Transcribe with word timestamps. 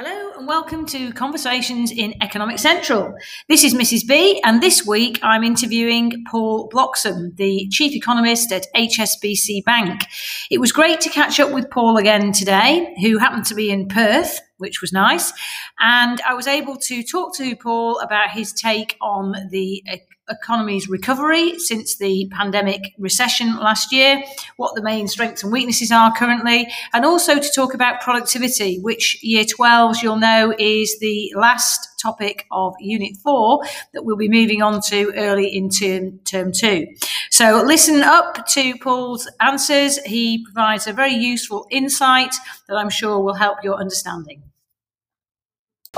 Hello 0.00 0.30
and 0.38 0.46
welcome 0.46 0.86
to 0.86 1.12
Conversations 1.12 1.90
in 1.90 2.14
Economic 2.22 2.60
Central. 2.60 3.12
This 3.48 3.64
is 3.64 3.74
Mrs. 3.74 4.06
B, 4.06 4.40
and 4.44 4.62
this 4.62 4.86
week 4.86 5.18
I'm 5.24 5.42
interviewing 5.42 6.24
Paul 6.30 6.68
Bloxham, 6.68 7.34
the 7.34 7.66
Chief 7.72 7.96
Economist 7.96 8.52
at 8.52 8.66
HSBC 8.76 9.64
Bank. 9.64 10.04
It 10.52 10.60
was 10.60 10.70
great 10.70 11.00
to 11.00 11.08
catch 11.08 11.40
up 11.40 11.50
with 11.50 11.68
Paul 11.68 11.96
again 11.96 12.30
today, 12.30 12.94
who 13.02 13.18
happened 13.18 13.46
to 13.46 13.56
be 13.56 13.72
in 13.72 13.88
Perth, 13.88 14.38
which 14.58 14.80
was 14.80 14.92
nice. 14.92 15.32
And 15.80 16.20
I 16.20 16.34
was 16.34 16.46
able 16.46 16.76
to 16.76 17.02
talk 17.02 17.34
to 17.38 17.56
Paul 17.56 17.98
about 17.98 18.30
his 18.30 18.52
take 18.52 18.96
on 19.00 19.34
the 19.50 19.82
economy's 20.30 20.88
recovery 20.88 21.58
since 21.58 21.96
the 21.96 22.28
pandemic 22.32 22.94
recession 22.98 23.56
last 23.56 23.92
year, 23.92 24.22
what 24.56 24.74
the 24.74 24.82
main 24.82 25.08
strengths 25.08 25.42
and 25.42 25.52
weaknesses 25.52 25.90
are 25.90 26.12
currently, 26.16 26.68
and 26.92 27.04
also 27.04 27.38
to 27.38 27.50
talk 27.54 27.74
about 27.74 28.00
productivity, 28.00 28.78
which 28.80 29.22
year 29.22 29.44
12s 29.44 30.02
you'll 30.02 30.16
know 30.16 30.54
is 30.58 30.98
the 31.00 31.32
last 31.36 31.88
topic 32.00 32.46
of 32.50 32.74
Unit 32.80 33.16
4 33.22 33.62
that 33.92 34.04
we'll 34.04 34.16
be 34.16 34.28
moving 34.28 34.62
on 34.62 34.80
to 34.80 35.12
early 35.16 35.48
in 35.48 35.68
term, 35.68 36.18
term 36.24 36.52
2. 36.52 36.86
So 37.30 37.62
listen 37.66 38.02
up 38.02 38.46
to 38.48 38.74
Paul's 38.78 39.28
answers. 39.40 39.98
He 40.04 40.44
provides 40.44 40.86
a 40.86 40.92
very 40.92 41.14
useful 41.14 41.66
insight 41.70 42.34
that 42.68 42.76
I'm 42.76 42.90
sure 42.90 43.20
will 43.20 43.34
help 43.34 43.58
your 43.64 43.76
understanding. 43.76 44.42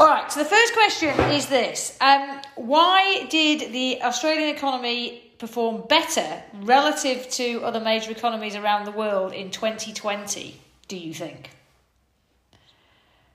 All 0.00 0.06
right, 0.06 0.32
so 0.32 0.42
the 0.42 0.48
first 0.48 0.72
question 0.72 1.10
is 1.30 1.45
this 1.48 1.95
um, 2.00 2.41
Why 2.56 3.27
did 3.28 3.70
the 3.70 4.00
Australian 4.02 4.48
economy 4.56 5.30
perform 5.36 5.84
better 5.91 6.42
relative 6.62 7.28
to 7.32 7.62
other 7.64 7.80
major 7.80 8.10
economies 8.10 8.56
around 8.56 8.86
the 8.86 8.92
world 8.92 9.34
in 9.34 9.50
2020, 9.50 10.58
do 10.88 10.96
you 10.96 11.12
think? 11.12 11.50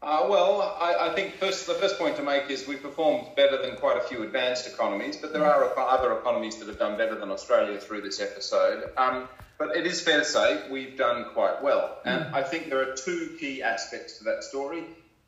Uh, 0.02 0.26
well, 0.28 0.76
I, 0.82 1.12
I, 1.12 1.14
think 1.14 1.36
first 1.36 1.68
the 1.68 1.76
first 1.76 2.00
point 2.00 2.16
to 2.16 2.24
make 2.24 2.50
is 2.50 2.68
we 2.68 2.78
performed 2.78 3.36
better 3.36 3.62
than 3.62 3.76
quite 3.76 3.98
a 3.98 4.02
few 4.02 4.24
advanced 4.24 4.66
economies, 4.66 5.18
but 5.18 5.34
there 5.34 5.46
are 5.46 5.72
other 5.78 6.18
economies 6.18 6.56
that 6.56 6.68
have 6.68 6.80
done 6.80 6.98
better 6.98 7.14
than 7.14 7.30
Australia 7.30 7.80
through 7.80 8.02
this 8.02 8.20
episode. 8.20 8.90
Um, 8.98 9.30
but 9.60 9.76
it 9.76 9.86
is 9.86 10.02
fair 10.02 10.18
to 10.18 10.26
say 10.26 10.68
we've 10.72 10.98
done 10.98 11.26
quite 11.36 11.62
well, 11.62 12.00
and 12.06 12.26
mm. 12.26 12.34
I 12.34 12.42
think 12.42 12.70
there 12.70 12.80
are 12.80 12.96
two 12.96 13.38
key 13.40 13.62
aspects 13.62 14.18
to 14.18 14.24
that 14.24 14.44
story. 14.44 14.86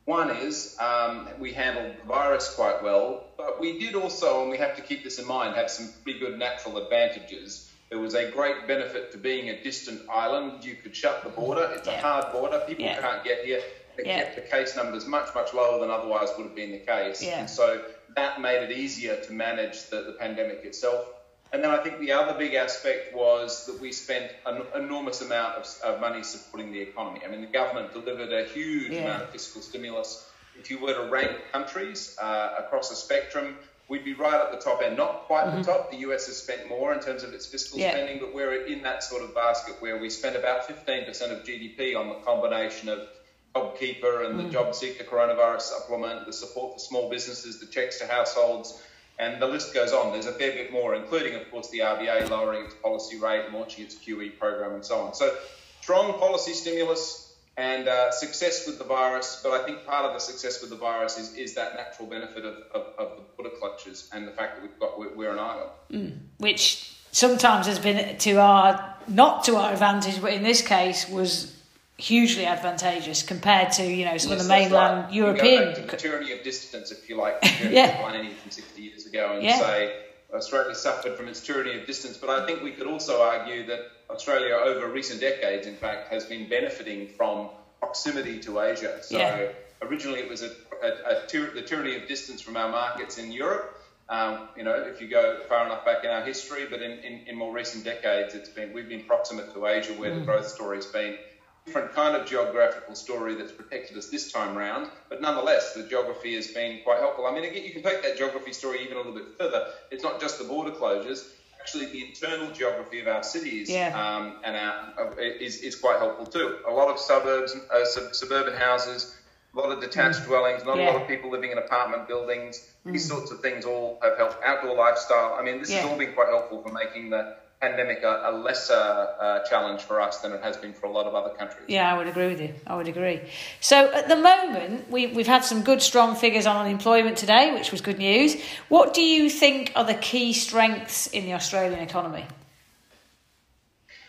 One 0.07 0.29
is 0.29 0.77
um, 0.79 1.27
we 1.37 1.51
handled 1.51 1.97
the 2.01 2.07
virus 2.07 2.55
quite 2.55 2.81
well, 2.81 3.25
but 3.37 3.59
we 3.59 3.77
did 3.77 3.93
also, 3.93 4.41
and 4.41 4.49
we 4.49 4.57
have 4.57 4.77
to 4.77 4.81
keep 4.81 5.03
this 5.03 5.19
in 5.19 5.27
mind, 5.27 5.57
have 5.57 5.69
some 5.69 5.89
pretty 6.01 6.17
good 6.17 6.39
natural 6.39 6.77
advantages. 6.77 7.69
There 7.89 7.99
was 7.99 8.15
a 8.15 8.31
great 8.31 8.67
benefit 8.67 9.11
to 9.11 9.17
being 9.17 9.49
a 9.49 9.61
distant 9.61 10.01
island. 10.09 10.63
You 10.63 10.75
could 10.75 10.95
shut 10.95 11.25
the 11.25 11.29
border. 11.29 11.69
It's 11.75 11.89
yeah. 11.89 11.99
a 11.99 12.01
hard 12.01 12.31
border. 12.31 12.63
People 12.65 12.85
yeah. 12.85 13.01
can't 13.01 13.21
get 13.25 13.43
here. 13.43 13.61
It 13.97 14.05
yeah. 14.05 14.19
kept 14.19 14.35
the 14.35 14.41
case 14.43 14.77
numbers 14.77 15.05
much, 15.05 15.35
much 15.35 15.53
lower 15.53 15.77
than 15.81 15.89
otherwise 15.89 16.29
would 16.37 16.45
have 16.45 16.55
been 16.55 16.71
the 16.71 16.79
case. 16.79 17.21
And 17.39 17.49
so 17.49 17.81
that 18.15 18.39
made 18.39 18.63
it 18.63 18.71
easier 18.71 19.17
to 19.17 19.33
manage 19.33 19.89
the, 19.89 20.03
the 20.03 20.13
pandemic 20.13 20.63
itself. 20.63 21.05
And 21.53 21.63
then 21.63 21.71
I 21.71 21.77
think 21.77 21.99
the 21.99 22.11
other 22.11 22.37
big 22.37 22.53
aspect 22.55 23.15
was 23.15 23.65
that 23.67 23.79
we 23.79 23.91
spent 23.91 24.31
an 24.45 24.63
enormous 24.75 25.21
amount 25.21 25.55
of, 25.55 25.67
of 25.83 26.01
money 26.01 26.23
supporting 26.23 26.71
the 26.71 26.79
economy. 26.81 27.21
I 27.25 27.29
mean, 27.29 27.41
the 27.41 27.47
government 27.47 27.93
delivered 27.93 28.33
a 28.33 28.45
huge 28.45 28.91
yeah. 28.91 29.03
amount 29.03 29.23
of 29.23 29.29
fiscal 29.29 29.61
stimulus. 29.61 30.29
If 30.59 30.69
you 30.69 30.79
were 30.79 30.93
to 30.93 31.09
rank 31.09 31.31
countries 31.51 32.17
uh, 32.21 32.55
across 32.59 32.91
a 32.91 32.95
spectrum, 32.95 33.55
we'd 33.87 34.03
be 34.03 34.13
right 34.13 34.41
at 34.41 34.51
the 34.51 34.57
top 34.57 34.81
end. 34.81 34.97
Not 34.97 35.23
quite 35.25 35.45
mm-hmm. 35.45 35.61
the 35.61 35.63
top. 35.63 35.91
The 35.91 35.97
US 35.97 36.27
has 36.27 36.37
spent 36.37 36.67
more 36.67 36.93
in 36.93 36.99
terms 36.99 37.23
of 37.23 37.33
its 37.33 37.45
fiscal 37.45 37.79
yeah. 37.79 37.91
spending, 37.91 38.19
but 38.19 38.33
we're 38.33 38.65
in 38.65 38.81
that 38.83 39.03
sort 39.03 39.23
of 39.23 39.33
basket 39.33 39.75
where 39.79 39.97
we 39.97 40.09
spent 40.09 40.35
about 40.35 40.67
15% 40.67 41.07
of 41.31 41.45
GDP 41.45 41.97
on 41.97 42.09
the 42.09 42.15
combination 42.15 42.89
of 42.89 43.07
JobKeeper 43.55 44.25
and 44.25 44.39
mm. 44.39 44.43
the 44.43 44.49
Job 44.49 44.75
Seeker 44.75 45.05
coronavirus 45.05 45.61
supplement, 45.61 46.25
the 46.25 46.33
support 46.33 46.73
for 46.73 46.79
small 46.79 47.09
businesses, 47.09 47.59
the 47.59 47.65
checks 47.67 47.99
to 47.99 48.07
households 48.07 48.81
and 49.19 49.41
the 49.41 49.47
list 49.47 49.73
goes 49.73 49.93
on. 49.93 50.11
There's 50.13 50.27
a 50.27 50.33
fair 50.33 50.51
bit 50.51 50.71
more, 50.71 50.95
including, 50.95 51.35
of 51.35 51.49
course, 51.49 51.69
the 51.69 51.79
RBA 51.79 52.29
lowering 52.29 52.65
its 52.65 52.75
policy 52.75 53.17
rate, 53.17 53.51
launching 53.51 53.85
its 53.85 53.95
QE 53.95 54.37
program, 54.37 54.73
and 54.73 54.85
so 54.85 54.99
on. 54.99 55.13
So, 55.13 55.35
strong 55.81 56.19
policy 56.19 56.53
stimulus 56.53 57.35
and 57.57 57.87
uh, 57.87 58.11
success 58.11 58.67
with 58.67 58.77
the 58.77 58.83
virus. 58.83 59.41
But 59.43 59.53
I 59.59 59.65
think 59.65 59.85
part 59.85 60.05
of 60.05 60.13
the 60.13 60.19
success 60.19 60.61
with 60.61 60.69
the 60.69 60.75
virus 60.75 61.17
is, 61.17 61.33
is 61.35 61.55
that 61.55 61.75
natural 61.75 62.07
benefit 62.07 62.45
of, 62.45 62.55
of, 62.73 62.93
of 62.99 63.17
the 63.17 63.23
border 63.35 63.55
clutches 63.57 64.09
and 64.13 64.27
the 64.27 64.31
fact 64.31 64.55
that 64.55 64.61
we've 64.61 64.79
got 64.79 64.99
we're, 64.99 65.15
we're 65.15 65.31
an 65.31 65.39
island, 65.39 65.71
mm. 65.91 66.17
which 66.37 66.95
sometimes 67.11 67.65
has 67.65 67.79
been 67.79 68.17
to 68.17 68.35
our 68.35 68.95
not 69.07 69.43
to 69.45 69.55
our 69.55 69.71
advantage, 69.71 70.21
but 70.21 70.33
in 70.33 70.43
this 70.43 70.61
case 70.61 71.09
was 71.09 71.56
hugely 71.97 72.45
advantageous 72.45 73.23
compared 73.23 73.71
to 73.71 73.83
you 73.83 74.05
know 74.05 74.17
some 74.17 74.31
yes, 74.31 74.41
of 74.41 74.47
the 74.47 74.53
mainland 74.53 75.05
right. 75.05 75.13
European. 75.13 75.69
You 75.69 75.87
the 75.87 75.97
tyranny 75.97 76.31
of 76.31 76.43
distance, 76.43 76.91
if 76.91 77.09
you 77.09 77.17
like, 77.17 77.39
yeah. 77.69 77.97
from 77.97 78.51
60 78.51 78.81
years 78.81 79.05
ago, 79.05 79.33
and 79.33 79.43
yeah. 79.43 79.57
say 79.57 80.03
Australia 80.33 80.75
suffered 80.75 81.17
from 81.17 81.27
its 81.27 81.41
tyranny 81.41 81.79
of 81.79 81.87
distance. 81.87 82.17
But 82.17 82.29
I 82.29 82.45
think 82.45 82.61
we 82.61 82.71
could 82.71 82.87
also 82.87 83.21
argue 83.21 83.65
that 83.67 83.79
Australia, 84.09 84.53
over 84.53 84.87
recent 84.87 85.19
decades, 85.19 85.67
in 85.67 85.75
fact, 85.75 86.09
has 86.09 86.25
been 86.25 86.47
benefiting 86.47 87.09
from 87.09 87.49
proximity 87.79 88.39
to 88.41 88.59
Asia. 88.59 89.01
So 89.03 89.17
yeah. 89.17 89.49
originally, 89.81 90.19
it 90.19 90.29
was 90.29 90.43
a, 90.43 90.51
a, 90.83 91.23
a 91.23 91.27
tyr- 91.27 91.53
the 91.53 91.61
tyranny 91.61 91.95
of 91.95 92.07
distance 92.07 92.41
from 92.41 92.57
our 92.57 92.69
markets 92.69 93.17
in 93.17 93.31
Europe. 93.31 93.73
Um, 94.09 94.47
you 94.55 94.63
know, 94.63 94.73
if 94.73 95.01
you 95.01 95.09
go 95.09 95.41
far 95.49 95.65
enough 95.65 95.83
back 95.83 96.05
in 96.05 96.09
our 96.09 96.23
history, 96.23 96.65
but 96.69 96.81
in, 96.81 96.91
in, 96.99 97.27
in 97.27 97.35
more 97.35 97.51
recent 97.51 97.83
decades, 97.83 98.35
it's 98.35 98.49
been 98.49 98.71
we've 98.71 98.87
been 98.87 99.03
proximate 99.03 99.53
to 99.53 99.65
Asia, 99.65 99.93
where 99.93 100.11
mm. 100.11 100.19
the 100.19 100.25
growth 100.25 100.47
story's 100.47 100.85
been 100.85 101.17
different 101.67 101.93
kind 101.93 102.15
of 102.15 102.25
geographical 102.25 102.95
story 102.95 103.35
that's 103.35 103.51
protected 103.51 103.97
us 103.97 104.07
this 104.09 104.31
time 104.31 104.57
round, 104.57 104.89
but 105.09 105.21
nonetheless, 105.21 105.73
the 105.73 105.83
geography 105.83 106.33
has 106.33 106.47
been 106.47 106.79
quite 106.83 106.99
helpful. 106.99 107.27
I 107.27 107.33
mean, 107.33 107.43
again, 107.43 107.63
you 107.65 107.71
can 107.71 107.83
take 107.83 108.01
that 108.03 108.17
geography 108.17 108.53
story 108.53 108.81
even 108.83 108.93
a 108.93 108.97
little 108.97 109.13
bit 109.13 109.25
further. 109.37 109.67
It's 109.91 110.03
not 110.03 110.21
just 110.21 110.39
the 110.39 110.45
border 110.45 110.71
closures. 110.71 111.27
Actually, 111.59 111.87
the 111.87 112.07
internal 112.07 112.49
geography 112.53 113.01
of 113.01 113.09
our 113.09 113.21
cities 113.21 113.69
yeah. 113.69 113.89
um, 113.89 114.37
and 114.45 114.55
our, 114.55 114.93
uh, 114.97 115.15
is, 115.19 115.57
is 115.57 115.75
quite 115.75 115.97
helpful 115.99 116.25
too. 116.25 116.59
A 116.65 116.71
lot 116.71 116.87
of 116.87 116.97
suburbs, 116.97 117.53
uh, 117.53 117.83
sub- 117.83 118.15
suburban 118.15 118.53
houses, 118.53 119.17
a 119.53 119.59
lot 119.59 119.69
of 119.69 119.81
detached 119.81 120.21
mm. 120.21 120.27
dwellings, 120.27 120.63
not 120.63 120.77
yeah. 120.77 120.89
a 120.89 120.93
lot 120.93 121.01
of 121.01 121.07
people 121.09 121.29
living 121.29 121.51
in 121.51 121.57
apartment 121.57 122.07
buildings. 122.07 122.65
Mm. 122.85 122.93
These 122.93 123.09
sorts 123.09 123.31
of 123.31 123.41
things 123.41 123.65
all 123.65 123.99
have 124.01 124.17
helped. 124.17 124.41
Outdoor 124.41 124.77
lifestyle. 124.77 125.35
I 125.37 125.43
mean, 125.43 125.59
this 125.59 125.69
yeah. 125.69 125.81
has 125.81 125.91
all 125.91 125.97
been 125.97 126.13
quite 126.13 126.29
helpful 126.29 126.63
for 126.63 126.71
making 126.71 127.09
the 127.09 127.35
pandemic 127.61 128.03
a, 128.03 128.29
a 128.29 128.31
lesser 128.37 128.73
uh, 128.73 129.39
challenge 129.49 129.81
for 129.81 129.99
us 129.99 130.19
than 130.19 130.31
it 130.31 130.43
has 130.43 130.57
been 130.57 130.73
for 130.73 130.85
a 130.85 130.91
lot 130.91 131.07
of 131.07 131.15
other 131.15 131.33
countries. 131.33 131.65
Yeah, 131.67 131.91
I 131.91 131.97
would 131.97 132.07
agree 132.07 132.27
with 132.27 132.39
you. 132.39 132.53
I 132.67 132.75
would 132.75 132.87
agree. 132.87 133.21
So 133.61 133.91
at 133.93 134.07
the 134.07 134.15
moment, 134.15 134.89
we, 134.91 135.07
we've 135.07 135.27
had 135.27 135.43
some 135.43 135.63
good, 135.63 135.81
strong 135.81 136.15
figures 136.15 136.45
on 136.45 136.55
unemployment 136.55 137.17
today, 137.17 137.53
which 137.53 137.71
was 137.71 137.81
good 137.81 137.97
news. 137.97 138.35
What 138.69 138.93
do 138.93 139.01
you 139.01 139.29
think 139.29 139.71
are 139.75 139.85
the 139.85 139.95
key 139.95 140.33
strengths 140.33 141.07
in 141.07 141.25
the 141.25 141.33
Australian 141.33 141.79
economy? 141.79 142.25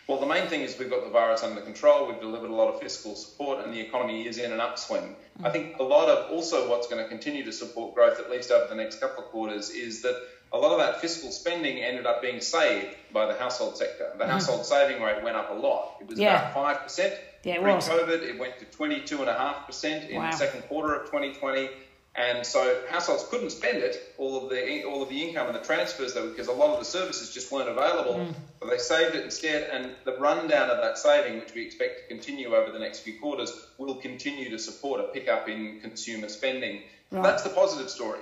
Well, 0.07 0.19
the 0.19 0.25
main 0.25 0.47
thing 0.47 0.61
is 0.61 0.77
we've 0.79 0.89
got 0.89 1.03
the 1.03 1.11
virus 1.11 1.43
under 1.43 1.61
control. 1.61 2.07
We've 2.07 2.19
delivered 2.19 2.49
a 2.49 2.55
lot 2.55 2.73
of 2.73 2.79
fiscal 2.79 3.13
support, 3.13 3.63
and 3.63 3.71
the 3.71 3.79
economy 3.79 4.25
is 4.25 4.39
in 4.39 4.51
an 4.51 4.59
upswing. 4.59 5.15
Mm. 5.39 5.45
I 5.45 5.51
think 5.51 5.77
a 5.77 5.83
lot 5.83 6.09
of 6.09 6.31
also 6.31 6.67
what's 6.67 6.87
going 6.87 7.03
to 7.03 7.07
continue 7.07 7.45
to 7.45 7.51
support 7.51 7.93
growth, 7.93 8.19
at 8.19 8.31
least 8.31 8.49
over 8.49 8.65
the 8.67 8.73
next 8.73 8.99
couple 8.99 9.23
of 9.23 9.29
quarters, 9.29 9.69
is 9.69 10.01
that 10.01 10.19
a 10.51 10.57
lot 10.57 10.71
of 10.71 10.79
that 10.79 11.01
fiscal 11.01 11.31
spending 11.31 11.77
ended 11.77 12.05
up 12.05 12.21
being 12.21 12.41
saved 12.41 12.95
by 13.13 13.25
the 13.25 13.37
household 13.37 13.77
sector. 13.77 14.11
The 14.17 14.23
mm. 14.23 14.29
household 14.29 14.65
saving 14.65 15.01
rate 15.01 15.23
went 15.23 15.35
up 15.35 15.51
a 15.51 15.53
lot. 15.53 15.97
It 16.01 16.07
was 16.07 16.19
yeah. 16.19 16.51
about 16.51 16.87
5%. 16.87 17.17
Yeah, 17.43 17.55
it 17.55 17.61
Pre-COVID, 17.61 18.23
it 18.23 18.39
went 18.39 18.59
to 18.59 18.65
22.5% 18.65 20.09
in 20.09 20.17
wow. 20.17 20.31
the 20.31 20.37
second 20.37 20.61
quarter 20.63 20.95
of 20.95 21.05
2020. 21.05 21.69
And 22.15 22.45
so 22.45 22.81
households 22.89 23.25
couldn't 23.29 23.51
spend 23.51 23.77
it, 23.77 24.13
all 24.17 24.43
of 24.43 24.49
the 24.49 24.83
all 24.83 25.03
of 25.03 25.09
the 25.09 25.23
income 25.23 25.47
and 25.47 25.55
the 25.55 25.61
transfers, 25.61 26.15
though, 26.15 26.27
because 26.27 26.47
a 26.47 26.51
lot 26.51 26.73
of 26.73 26.79
the 26.79 26.85
services 26.85 27.33
just 27.33 27.51
weren't 27.51 27.69
available. 27.69 28.15
Mm. 28.15 28.33
But 28.59 28.71
they 28.71 28.77
saved 28.77 29.15
it 29.15 29.23
instead, 29.23 29.69
and 29.69 29.91
the 30.03 30.17
rundown 30.17 30.69
of 30.69 30.77
that 30.77 30.97
saving, 30.97 31.39
which 31.39 31.53
we 31.53 31.65
expect 31.65 32.01
to 32.01 32.07
continue 32.07 32.55
over 32.55 32.71
the 32.71 32.79
next 32.79 33.01
few 33.01 33.19
quarters, 33.19 33.53
will 33.77 33.95
continue 33.95 34.49
to 34.49 34.59
support 34.59 34.99
a 34.99 35.03
pickup 35.03 35.47
in 35.47 35.79
consumer 35.81 36.27
spending. 36.27 36.81
Right. 37.11 37.23
That's 37.23 37.43
the 37.43 37.49
positive 37.49 37.89
story. 37.89 38.19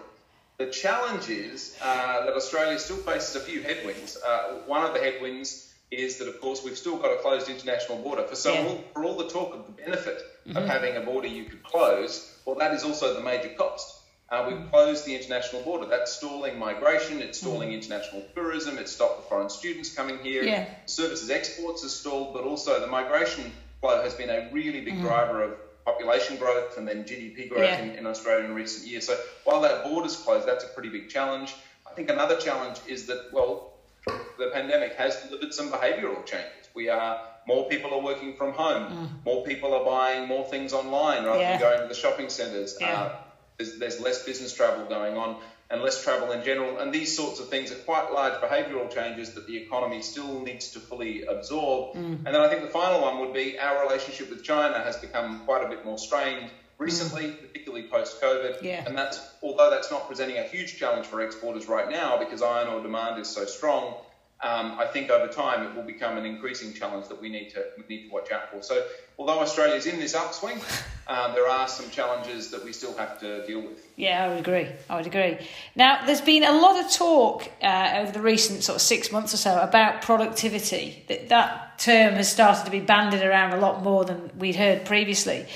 The 0.57 0.65
challenge 0.65 1.30
is 1.30 1.77
uh, 1.83 2.25
that 2.25 2.33
Australia 2.33 2.80
still 2.80 2.98
faces 2.98 3.36
a 3.36 3.39
few 3.39 3.62
headwinds. 3.62 4.18
Uh, 4.18 4.56
one 4.65 4.83
of 4.83 4.95
the 4.95 5.00
headwinds 5.00 5.71
is 5.92 6.18
that, 6.18 6.27
of 6.27 6.42
course, 6.42 6.63
we've 6.63 6.77
still 6.77 6.98
got 6.98 7.12
a 7.12 7.18
closed 7.18 7.48
international 7.48 8.00
border. 8.00 8.24
For 8.24 8.36
so, 8.36 8.54
yeah. 8.54 8.65
all, 8.65 8.83
for 8.94 9.06
all 9.06 9.18
the 9.18 9.30
talk 9.30 9.54
of 9.54 9.68
the 9.68 9.71
benefit 9.71 10.19
mm-hmm. 10.48 10.57
of 10.57 10.65
having 10.65 10.98
a 10.98 11.01
border 11.01 11.27
you 11.27 11.44
could 11.44 11.62
close, 11.62 12.36
well, 12.45 12.56
that 12.56 12.74
is 12.74 12.83
also 12.83 13.13
the 13.13 13.21
major 13.21 13.50
cost. 13.50 14.00
Uh, 14.30 14.45
we've 14.50 14.71
closed 14.71 15.06
the 15.06 15.15
international 15.15 15.62
border. 15.62 15.86
That's 15.86 16.12
stalling 16.12 16.57
migration. 16.57 17.21
It's 17.21 17.39
stalling 17.39 17.69
mm. 17.69 17.75
international 17.75 18.25
tourism. 18.36 18.77
It's 18.77 18.92
stopped 18.92 19.24
the 19.24 19.30
foreign 19.30 19.50
students 19.50 19.94
coming 19.94 20.18
here. 20.19 20.44
Yeah. 20.44 20.65
Services 20.86 21.30
exports 21.30 21.86
are 21.86 21.89
stalled, 21.89 22.33
but 22.33 22.44
also 22.44 22.81
the 22.81 22.88
migration 22.88 23.54
flow 23.80 24.04
has 24.04 24.13
been 24.15 24.30
a 24.30 24.50
really 24.51 24.81
big 24.81 24.95
mm. 24.95 25.01
driver 25.01 25.44
of 25.44 25.51
population 25.88 26.36
growth 26.36 26.78
and 26.78 26.86
then 26.86 27.06
GDP 27.06 27.48
growth 27.48 27.63
yeah. 27.63 27.80
in, 27.80 27.92
in, 27.92 28.06
Australia 28.06 28.44
in 28.44 28.54
recent 28.54 28.86
years. 28.86 29.07
So 29.07 29.18
while 29.45 29.62
that 29.62 29.86
border's 29.86 30.18
closed, 30.18 30.45
that's 30.45 30.66
a 30.66 30.68
pretty 30.68 30.89
big 30.89 31.07
challenge. 31.07 31.56
I 31.89 31.94
think 31.94 32.10
another 32.10 32.36
challenge 32.36 32.80
is 32.88 33.06
that, 33.06 33.30
well, 33.31 33.72
the 34.06 34.50
pandemic 34.54 34.95
has 34.95 35.16
delivered 35.24 35.54
some 35.54 35.72
behavioural 35.72 36.25
changes. 36.25 36.68
We 36.75 36.89
are 36.89 37.22
more 37.48 37.69
people 37.69 37.94
are 37.94 38.01
working 38.01 38.36
from 38.36 38.51
home. 38.51 38.92
Mm. 38.92 39.25
More 39.25 39.45
people 39.45 39.74
are 39.74 39.86
buying 39.86 40.28
more 40.28 40.44
things 40.44 40.74
online 40.74 41.24
rather 41.24 41.39
yeah. 41.39 41.51
than 41.51 41.62
going 41.62 41.81
to 41.84 41.88
the 41.88 41.95
shopping 41.95 42.28
centres. 42.28 42.78
Yeah. 42.81 43.01
Uh, 43.01 43.16
there's, 43.57 43.80
there's 43.80 44.01
less 44.01 44.25
business 44.25 44.54
travel 44.54 44.86
going 44.86 45.16
on 45.16 45.38
and 45.69 45.81
less 45.81 46.02
travel 46.04 46.31
in 46.31 46.44
general. 46.44 46.80
And 46.80 46.94
these 46.94 47.16
sorts 47.16 47.40
of 47.40 47.50
things 47.50 47.72
are 47.72 47.75
quite 47.75 48.12
large 48.12 48.34
behavioural 48.42 48.94
changes 48.94 49.34
that 49.34 49.48
the 49.48 49.58
economy 49.58 50.02
still 50.02 50.42
needs 50.42 50.69
to 50.72 50.80
fully 50.80 51.24
absorb. 51.24 51.96
Mm. 51.96 52.25
And 52.25 52.28
then 52.28 52.38
I 52.38 52.48
think 52.48 52.62
the 52.62 52.69
final 52.69 53.02
one 53.02 53.19
would 53.19 53.34
be 53.34 53.60
our 53.60 53.86
relationship 53.86 54.30
with 54.30 54.44
China 54.44 54.80
has 54.80 54.98
become 54.98 55.42
quite 55.46 55.66
a 55.66 55.69
bit 55.69 55.84
more 55.84 55.98
strained 55.98 56.50
recently, 56.78 57.24
mm. 57.24 57.42
particularly 57.42 57.88
post 57.88 58.22
COVID. 58.22 58.62
Yeah. 58.62 58.84
And 58.86 58.98
that's 58.98 59.19
although 59.42 59.69
that's 59.69 59.92
not 59.92 60.08
presenting 60.08 60.38
a 60.38 60.44
huge 60.44 60.78
challenge 60.78 61.06
for 61.06 61.22
exporters 61.22 61.68
right 61.68 61.90
now 61.90 62.18
because 62.18 62.42
iron 62.42 62.69
ore 62.69 62.81
demand 62.81 63.19
is 63.19 63.28
so 63.28 63.46
strong. 63.46 63.96
Um, 64.42 64.78
I 64.78 64.86
think 64.86 65.10
over 65.10 65.31
time 65.31 65.66
it 65.66 65.75
will 65.75 65.84
become 65.84 66.16
an 66.16 66.25
increasing 66.25 66.72
challenge 66.72 67.07
that 67.07 67.19
we 67.19 67.28
need 67.28 67.50
to 67.51 67.66
we 67.75 67.84
need 67.89 68.07
to 68.07 68.13
watch 68.13 68.31
out 68.31 68.51
for. 68.51 68.62
So 68.62 68.86
although 69.18 69.39
Australia 69.39 69.74
is 69.74 69.88
in 69.88 70.00
this 70.00 70.13
upswing, 70.13 70.60
um, 71.07 71.34
there 71.34 71.48
are 71.48 71.68
some 71.68 71.89
challenges 71.89 72.51
that 72.51 72.63
we 72.63 72.72
still 72.72 72.95
have 72.98 73.19
to 73.22 73.45
deal 73.48 73.62
with. 73.62 73.84
Yeah, 73.95 74.25
I 74.25 74.30
would 74.30 74.38
agree. 74.38 74.68
I 74.89 74.95
would 74.95 75.07
agree. 75.07 75.39
Now, 75.75 76.06
there's 76.06 76.22
been 76.22 76.44
a 76.44 76.51
lot 76.51 76.86
of 76.86 76.92
talk 76.92 77.50
uh, 77.63 77.94
over 77.95 78.12
the 78.12 78.22
recent 78.22 78.63
sort 78.63 78.75
of 78.75 78.81
six 78.84 79.12
months 79.12 79.34
or 79.34 79.38
so 79.38 79.60
about 79.60 80.04
productivity. 80.04 81.04
That, 81.07 81.30
that 81.30 81.80
term 81.80 82.13
has 82.13 82.31
started 82.31 82.66
to 82.66 82.72
be 82.72 82.80
banded 82.80 83.24
around 83.24 83.54
a 83.54 83.57
lot 83.57 83.81
more 83.81 84.06
than 84.06 84.30
we'd 84.38 84.56
heard 84.56 84.86
previously 84.86 85.48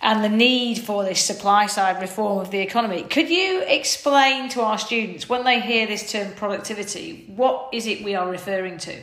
and 0.00 0.22
the 0.22 0.28
need 0.28 0.78
for 0.78 1.04
this 1.04 1.24
supply 1.24 1.66
side 1.66 2.00
reform 2.00 2.38
of 2.38 2.50
the 2.50 2.60
economy. 2.60 3.02
Could 3.02 3.28
you 3.28 3.62
explain 3.66 4.48
to 4.50 4.62
our 4.62 4.78
students 4.78 5.28
when 5.28 5.44
they 5.44 5.60
hear 5.60 5.86
this 5.86 6.12
term 6.12 6.32
productivity, 6.34 7.24
what 7.34 7.70
is 7.72 7.86
it 7.86 8.04
we 8.04 8.14
are 8.14 8.30
referring 8.30 8.78
to? 8.78 9.02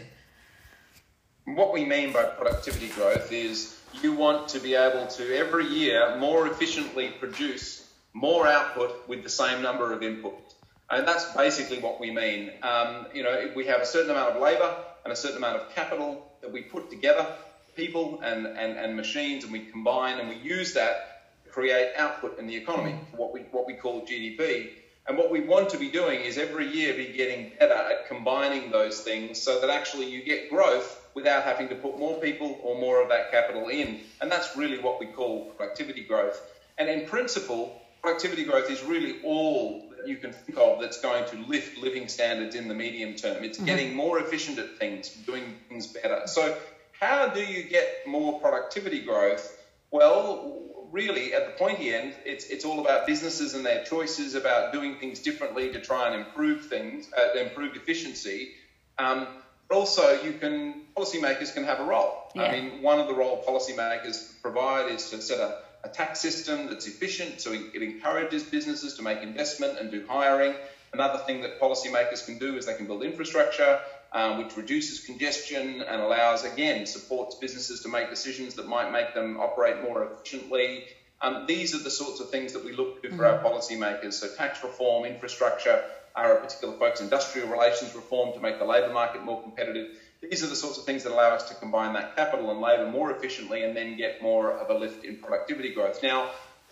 What 1.46 1.74
we 1.74 1.86
mean 1.86 2.12
by 2.12 2.24
productivity 2.24 2.88
growth 2.88 3.32
is 3.32 3.80
you 4.02 4.14
want 4.14 4.48
to 4.50 4.60
be 4.60 4.76
able 4.76 5.08
to 5.08 5.38
every 5.38 5.66
year 5.68 6.18
more 6.18 6.48
efficiently 6.48 7.10
produce 7.20 7.88
more 8.14 8.48
output 8.48 9.08
with 9.08 9.24
the 9.24 9.30
same 9.30 9.62
number 9.62 9.94
of 9.94 10.02
inputs. 10.02 10.56
And 10.90 11.08
that's 11.08 11.26
basically 11.34 11.80
what 11.80 12.00
we 12.00 12.12
mean. 12.12 12.52
Um, 12.62 13.08
you 13.14 13.24
know, 13.24 13.52
we 13.56 13.66
have 13.66 13.82
a 13.82 13.86
certain 13.86 14.12
amount 14.12 14.36
of 14.36 14.42
labour 14.42 14.76
and 15.04 15.12
a 15.12 15.16
certain 15.16 15.38
amount 15.38 15.62
of 15.62 15.74
capital 15.76 16.32
that 16.42 16.52
we 16.52 16.62
put 16.62 16.90
together 16.90 17.28
people 17.76 18.22
and, 18.24 18.46
and, 18.46 18.78
and 18.78 18.96
machines 18.96 19.44
and 19.44 19.54
we 19.54 19.60
combine 19.60 20.20
and 20.20 20.30
we 20.30 20.36
use 20.36 20.74
that 20.74 21.32
to 21.44 21.50
create 21.50 21.92
output 21.98 22.40
in 22.40 22.48
the 22.48 22.56
economy, 22.56 22.96
what 23.16 23.34
we, 23.34 23.42
what 23.52 23.68
we 23.68 23.74
call 23.74 24.02
GDP. 24.02 24.70
And 25.08 25.18
what 25.18 25.32
we 25.32 25.42
want 25.42 25.70
to 25.70 25.78
be 25.78 25.90
doing 25.90 26.22
is 26.22 26.38
every 26.38 26.68
year 26.68 26.94
be 26.96 27.14
getting 27.14 27.52
better 27.60 27.74
at 27.74 28.08
combining 28.08 28.72
those 28.72 29.02
things 29.02 29.40
so 29.40 29.62
that 29.62 29.70
actually 29.70 30.10
you 30.10 30.24
get 30.24 30.50
growth 30.50 31.00
without 31.14 31.44
having 31.44 31.70
to 31.70 31.76
put 31.76 32.00
more 32.00 32.20
people 32.20 32.60
or 32.64 32.80
more 32.80 33.02
of 33.02 33.10
that 33.10 33.32
capital 33.32 33.70
in. 33.70 34.00
And 34.20 34.32
that's 34.32 34.58
really 34.58 34.80
what 34.80 35.00
we 35.00 35.06
call 35.06 35.46
productivity 35.52 36.04
growth. 36.04 36.42
And 36.78 36.90
in 36.90 37.08
principle, 37.08 37.82
productivity 38.02 38.44
growth 38.44 38.70
is 38.70 38.84
really 38.84 39.22
all 39.24 39.84
that 39.96 40.08
you 40.08 40.18
can 40.18 40.34
think 40.34 40.58
of 40.58 40.82
that's 40.82 41.00
going 41.02 41.26
to 41.30 41.38
lift 41.48 41.78
living 41.78 42.08
standards 42.08 42.56
in 42.56 42.68
the 42.68 42.74
medium 42.74 43.16
term. 43.16 43.44
It's 43.44 43.58
mm-hmm. 43.58 43.66
getting 43.66 43.96
more 43.96 44.20
efficient 44.20 44.60
at 44.60 44.78
things, 44.78 45.10
doing 45.10 45.56
things 45.70 45.88
better. 45.88 46.22
So 46.26 46.58
how 47.00 47.28
do 47.28 47.42
you 47.42 47.64
get 47.64 48.06
more 48.06 48.40
productivity 48.40 49.00
growth? 49.00 49.54
Well, 49.92 50.88
really, 50.92 51.34
at 51.34 51.46
the 51.46 51.52
pointy 51.52 51.94
end, 51.94 52.14
it's, 52.26 52.46
it's 52.46 52.66
all 52.66 52.80
about 52.80 53.06
businesses 53.06 53.54
and 53.54 53.66
their 53.66 53.84
choices 53.84 54.36
about 54.36 54.74
doing 54.74 54.96
things 54.96 55.20
differently 55.20 55.70
to 55.72 55.80
try 55.80 56.08
and 56.08 56.16
improve 56.16 56.66
things, 56.66 57.10
uh, 57.18 57.38
improve 57.38 57.76
efficiency. 57.76 58.52
Um, 58.98 59.28
but 59.68 59.78
also, 59.78 60.12
you 60.22 60.34
can 60.34 60.82
policymakers 60.98 61.54
can 61.54 61.64
have 61.64 61.80
a 61.80 61.84
role. 61.84 62.30
Yeah. 62.36 62.44
I 62.44 62.52
mean, 62.52 62.82
one 62.82 63.00
of 63.00 63.08
the 63.08 63.14
role 63.14 63.44
policymakers 63.48 64.32
provide 64.42 64.88
is 64.88 65.10
to 65.10 65.22
set 65.22 65.40
a, 65.40 65.56
a 65.84 65.90
tax 65.90 66.20
system 66.20 66.68
that's 66.68 66.86
efficient, 66.86 67.42
so 67.42 67.52
it 67.54 67.82
encourages 67.82 68.44
businesses 68.44 68.94
to 68.96 69.02
make 69.02 69.24
investment 69.24 69.80
and 69.80 69.90
do 69.90 70.04
hiring. 70.08 70.56
Another 70.94 71.18
thing 71.18 71.42
that 71.42 71.60
policymakers 71.60 72.26
can 72.26 72.38
do 72.38 72.56
is 72.56 72.66
they 72.66 72.74
can 72.74 72.86
build 72.86 73.04
infrastructure 73.04 73.80
um, 74.16 74.38
which 74.38 74.56
reduces 74.56 75.02
congestion 75.02 75.82
and 75.82 76.02
allows, 76.02 76.46
again, 76.46 76.86
supports 76.86 77.36
businesses 77.36 77.82
to 77.82 77.90
make 77.90 78.10
decisions 78.10 78.56
that 78.56 78.66
might 78.66 78.90
make 78.90 79.14
them 79.14 79.38
operate 79.42 79.84
more 79.84 80.06
efficiently. 80.06 80.86
Um, 81.22 81.46
these 81.48 81.76
are 81.76 81.84
the 81.84 81.92
sorts 81.92 82.22
of 82.22 82.30
things 82.30 82.54
that 82.54 82.64
we 82.64 82.72
look 82.72 83.04
to 83.04 83.10
for 83.10 83.16
mm-hmm. 83.16 83.24
our 83.24 83.44
policymakers. 83.44 84.14
So 84.14 84.34
tax 84.34 84.64
reform, 84.64 85.04
infrastructure 85.04 85.84
are 86.16 86.38
a 86.38 86.42
particular 86.42 86.78
focus, 86.78 87.02
industrial 87.02 87.50
relations 87.50 87.94
reform 87.94 88.32
to 88.34 88.40
make 88.40 88.58
the 88.58 88.64
labour 88.64 88.94
market 88.94 89.22
more 89.22 89.42
competitive. 89.42 89.98
These 90.22 90.46
are 90.46 90.48
the 90.48 90.56
sorts 90.56 90.78
of 90.78 90.86
things 90.86 91.04
that 91.04 91.12
allow 91.12 91.36
us 91.36 91.50
to 91.50 91.56
combine 91.56 91.94
that 91.96 92.16
capital 92.16 92.52
and 92.52 92.62
labour 92.62 92.90
more 92.90 93.12
efficiently 93.12 93.66
and 93.66 93.76
then 93.76 93.98
get 93.98 94.22
more 94.22 94.54
of 94.54 94.70
a 94.70 94.80
lift 94.80 95.04
in 95.04 95.18
productivity 95.18 95.74
growth. 95.74 96.02
Now, 96.02 96.30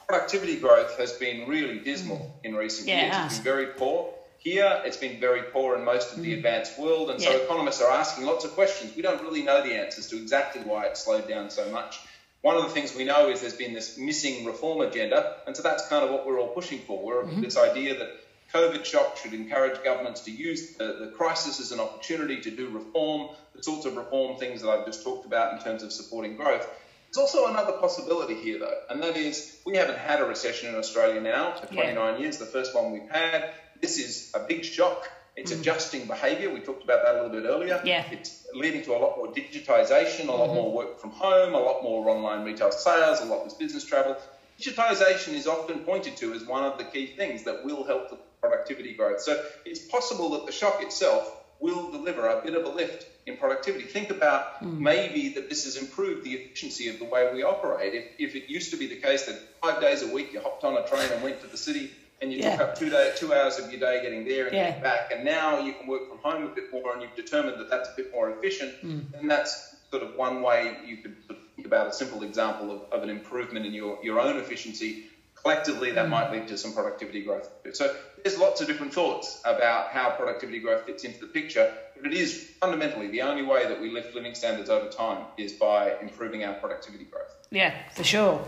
productivity 0.07 0.55
growth 0.55 0.97
has 0.97 1.11
been 1.11 1.49
really 1.49 1.79
dismal 1.79 2.19
mm. 2.19 2.45
in 2.45 2.55
recent 2.55 2.87
yeah, 2.87 3.01
years. 3.01 3.25
It's 3.25 3.35
been 3.39 3.43
very 3.43 3.65
poor. 3.67 4.13
Here, 4.43 4.81
it's 4.83 4.97
been 4.97 5.21
very 5.21 5.43
poor 5.43 5.77
in 5.77 5.85
most 5.85 6.11
of 6.11 6.21
the 6.21 6.33
mm. 6.33 6.37
advanced 6.37 6.77
world, 6.77 7.09
and 7.09 7.21
yeah. 7.21 7.29
so 7.29 7.43
economists 7.43 7.81
are 7.81 7.89
asking 7.89 8.25
lots 8.25 8.43
of 8.43 8.51
questions. 8.51 8.93
We 8.93 9.01
don't 9.01 9.21
really 9.21 9.41
know 9.41 9.63
the 9.63 9.73
answers 9.73 10.07
to 10.09 10.17
exactly 10.17 10.61
why 10.63 10.85
it 10.85 10.97
slowed 10.97 11.29
down 11.29 11.49
so 11.49 11.69
much. 11.69 12.01
One 12.41 12.57
of 12.57 12.63
the 12.63 12.69
things 12.69 12.93
we 12.93 13.05
know 13.05 13.29
is 13.29 13.39
there's 13.39 13.55
been 13.55 13.73
this 13.73 13.97
missing 13.97 14.43
reform 14.43 14.81
agenda, 14.81 15.37
and 15.47 15.55
so 15.55 15.63
that's 15.63 15.87
kind 15.87 16.03
of 16.03 16.11
what 16.11 16.27
we're 16.27 16.41
all 16.41 16.49
pushing 16.49 16.79
for. 16.79 17.01
We're 17.01 17.23
mm-hmm. 17.23 17.39
this 17.39 17.57
idea 17.57 17.97
that 17.99 18.09
COVID 18.53 18.83
shock 18.83 19.15
should 19.15 19.33
encourage 19.33 19.81
governments 19.81 20.21
to 20.21 20.31
use 20.31 20.73
the, 20.73 20.97
the 20.99 21.07
crisis 21.15 21.61
as 21.61 21.71
an 21.71 21.79
opportunity 21.79 22.41
to 22.41 22.51
do 22.51 22.67
reform, 22.67 23.29
the 23.55 23.63
sorts 23.63 23.85
of 23.85 23.95
reform 23.95 24.37
things 24.37 24.61
that 24.61 24.69
I've 24.69 24.85
just 24.85 25.05
talked 25.05 25.25
about 25.25 25.53
in 25.53 25.63
terms 25.63 25.83
of 25.83 25.93
supporting 25.93 26.35
growth. 26.35 26.67
There's 27.13 27.17
also 27.17 27.47
another 27.47 27.73
possibility 27.73 28.35
here, 28.35 28.59
though, 28.59 28.77
and 28.89 29.01
that 29.03 29.15
is 29.15 29.57
we 29.65 29.77
haven't 29.77 29.99
had 29.99 30.19
a 30.19 30.25
recession 30.25 30.67
in 30.67 30.75
Australia 30.75 31.21
now 31.21 31.53
for 31.53 31.67
29 31.67 31.95
yeah. 31.95 32.17
years, 32.19 32.39
the 32.39 32.45
first 32.45 32.75
one 32.75 32.91
we've 32.91 33.09
had. 33.09 33.53
This 33.83 33.97
is 33.97 34.31
a 34.33 34.39
big 34.39 34.63
shock. 34.63 35.09
It's 35.35 35.51
mm. 35.51 35.59
adjusting 35.59 36.07
behaviour. 36.07 36.49
We 36.53 36.61
talked 36.61 36.85
about 36.85 37.03
that 37.03 37.15
a 37.15 37.23
little 37.23 37.41
bit 37.41 37.45
earlier. 37.45 37.81
Yeah. 37.83 38.05
It's 38.09 38.47
leading 38.53 38.81
to 38.83 38.95
a 38.95 38.97
lot 38.97 39.17
more 39.17 39.27
digitisation, 39.27 40.29
a 40.29 40.31
lot 40.31 40.47
mm-hmm. 40.47 40.55
more 40.55 40.71
work 40.71 41.01
from 41.01 41.09
home, 41.09 41.53
a 41.53 41.59
lot 41.59 41.83
more 41.83 42.07
online 42.09 42.45
retail 42.45 42.71
sales, 42.71 43.19
a 43.19 43.25
lot 43.25 43.43
less 43.43 43.55
business 43.55 43.83
travel. 43.83 44.15
Digitisation 44.57 45.33
is 45.33 45.47
often 45.47 45.79
pointed 45.79 46.15
to 46.15 46.33
as 46.33 46.45
one 46.45 46.63
of 46.63 46.77
the 46.77 46.85
key 46.85 47.07
things 47.07 47.43
that 47.43 47.65
will 47.65 47.83
help 47.83 48.09
the 48.09 48.15
productivity 48.39 48.93
growth. 48.93 49.19
So 49.19 49.43
it's 49.65 49.81
possible 49.81 50.29
that 50.29 50.45
the 50.45 50.53
shock 50.53 50.81
itself 50.81 51.43
will 51.59 51.91
deliver 51.91 52.29
a 52.29 52.41
bit 52.41 52.55
of 52.55 52.63
a 52.63 52.69
lift 52.69 53.05
in 53.25 53.35
productivity. 53.35 53.83
Think 53.83 54.11
about 54.11 54.63
mm. 54.63 54.79
maybe 54.79 55.27
that 55.35 55.49
this 55.49 55.65
has 55.65 55.75
improved 55.75 56.23
the 56.23 56.35
efficiency 56.35 56.87
of 56.87 56.99
the 56.99 57.05
way 57.05 57.29
we 57.33 57.43
operate. 57.43 57.93
If, 57.93 58.05
if 58.17 58.35
it 58.35 58.49
used 58.49 58.71
to 58.71 58.77
be 58.77 58.87
the 58.87 59.01
case 59.01 59.25
that 59.25 59.41
five 59.61 59.81
days 59.81 60.03
a 60.03 60.07
week 60.07 60.31
you 60.31 60.39
hopped 60.39 60.63
on 60.63 60.77
a 60.77 60.87
train 60.87 61.11
and 61.11 61.21
went 61.21 61.41
to 61.41 61.47
the 61.47 61.57
city 61.57 61.91
and 62.23 62.31
you 62.31 62.39
yeah. 62.39 62.51
took 62.55 62.69
up 62.69 62.75
two 62.75 62.89
day, 62.89 63.11
two 63.17 63.33
hours 63.33 63.59
of 63.59 63.69
your 63.69 63.79
day 63.79 64.01
getting 64.01 64.25
there 64.25 64.45
and 64.47 64.55
yeah. 64.55 64.69
getting 64.69 64.83
back, 64.83 65.11
and 65.13 65.25
now 65.25 65.59
you 65.59 65.73
can 65.73 65.85
work 65.87 66.07
from 66.07 66.17
home 66.19 66.43
a 66.43 66.55
bit 66.55 66.71
more, 66.71 66.93
and 66.93 67.01
you've 67.01 67.15
determined 67.15 67.59
that 67.59 67.69
that's 67.69 67.89
a 67.89 67.93
bit 67.95 68.11
more 68.11 68.31
efficient, 68.31 68.73
mm. 68.81 69.03
and 69.19 69.29
that's 69.29 69.75
sort 69.91 70.01
of 70.01 70.15
one 70.15 70.41
way 70.41 70.77
you 70.85 70.97
could 70.97 71.15
think 71.55 71.67
about 71.67 71.87
a 71.87 71.93
simple 71.93 72.23
example 72.23 72.71
of, 72.71 72.81
of 72.91 73.03
an 73.03 73.09
improvement 73.09 73.65
in 73.65 73.73
your, 73.73 73.99
your 74.01 74.19
own 74.19 74.37
efficiency. 74.37 75.05
Collectively, 75.35 75.91
that 75.91 76.05
mm. 76.05 76.11
might 76.11 76.31
lead 76.31 76.47
to 76.47 76.57
some 76.57 76.73
productivity 76.73 77.21
growth. 77.21 77.49
So 77.73 77.93
there's 78.23 78.39
lots 78.39 78.61
of 78.61 78.67
different 78.67 78.93
thoughts 78.93 79.41
about 79.43 79.89
how 79.89 80.11
productivity 80.11 80.59
growth 80.59 80.85
fits 80.85 81.03
into 81.03 81.19
the 81.19 81.27
picture, 81.27 81.73
but 81.97 82.05
it 82.05 82.17
is 82.17 82.51
fundamentally 82.61 83.09
the 83.09 83.23
only 83.23 83.43
way 83.43 83.67
that 83.67 83.81
we 83.81 83.89
lift 83.89 84.15
living 84.15 84.35
standards 84.35 84.69
over 84.69 84.87
time 84.87 85.25
is 85.37 85.51
by 85.51 85.95
improving 86.01 86.45
our 86.45 86.53
productivity 86.53 87.03
growth. 87.03 87.35
Yeah, 87.53 87.71
for 87.91 88.03
sure. 88.03 88.43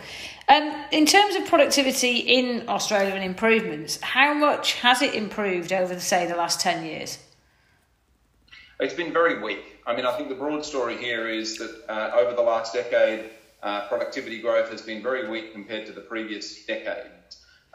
Um, 0.49 0.83
in 0.91 1.05
terms 1.05 1.35
of 1.35 1.45
productivity 1.45 2.17
in 2.17 2.67
Australia 2.67 3.13
and 3.13 3.23
improvements, 3.23 4.01
how 4.01 4.33
much 4.33 4.73
has 4.79 5.03
it 5.03 5.13
improved 5.13 5.71
over, 5.71 5.99
say, 5.99 6.25
the 6.25 6.35
last 6.35 6.59
10 6.59 6.83
years? 6.83 7.19
It's 8.79 8.95
been 8.95 9.13
very 9.13 9.43
weak. 9.43 9.63
I 9.85 9.95
mean, 9.95 10.07
I 10.07 10.17
think 10.17 10.29
the 10.29 10.35
broad 10.35 10.65
story 10.65 10.97
here 10.97 11.29
is 11.29 11.59
that 11.59 11.83
uh, 11.87 12.15
over 12.15 12.35
the 12.35 12.41
last 12.41 12.73
decade, 12.73 13.29
uh, 13.61 13.87
productivity 13.87 14.41
growth 14.41 14.71
has 14.71 14.81
been 14.81 15.03
very 15.03 15.29
weak 15.29 15.53
compared 15.53 15.85
to 15.85 15.91
the 15.91 16.01
previous 16.01 16.65
decade. 16.65 17.11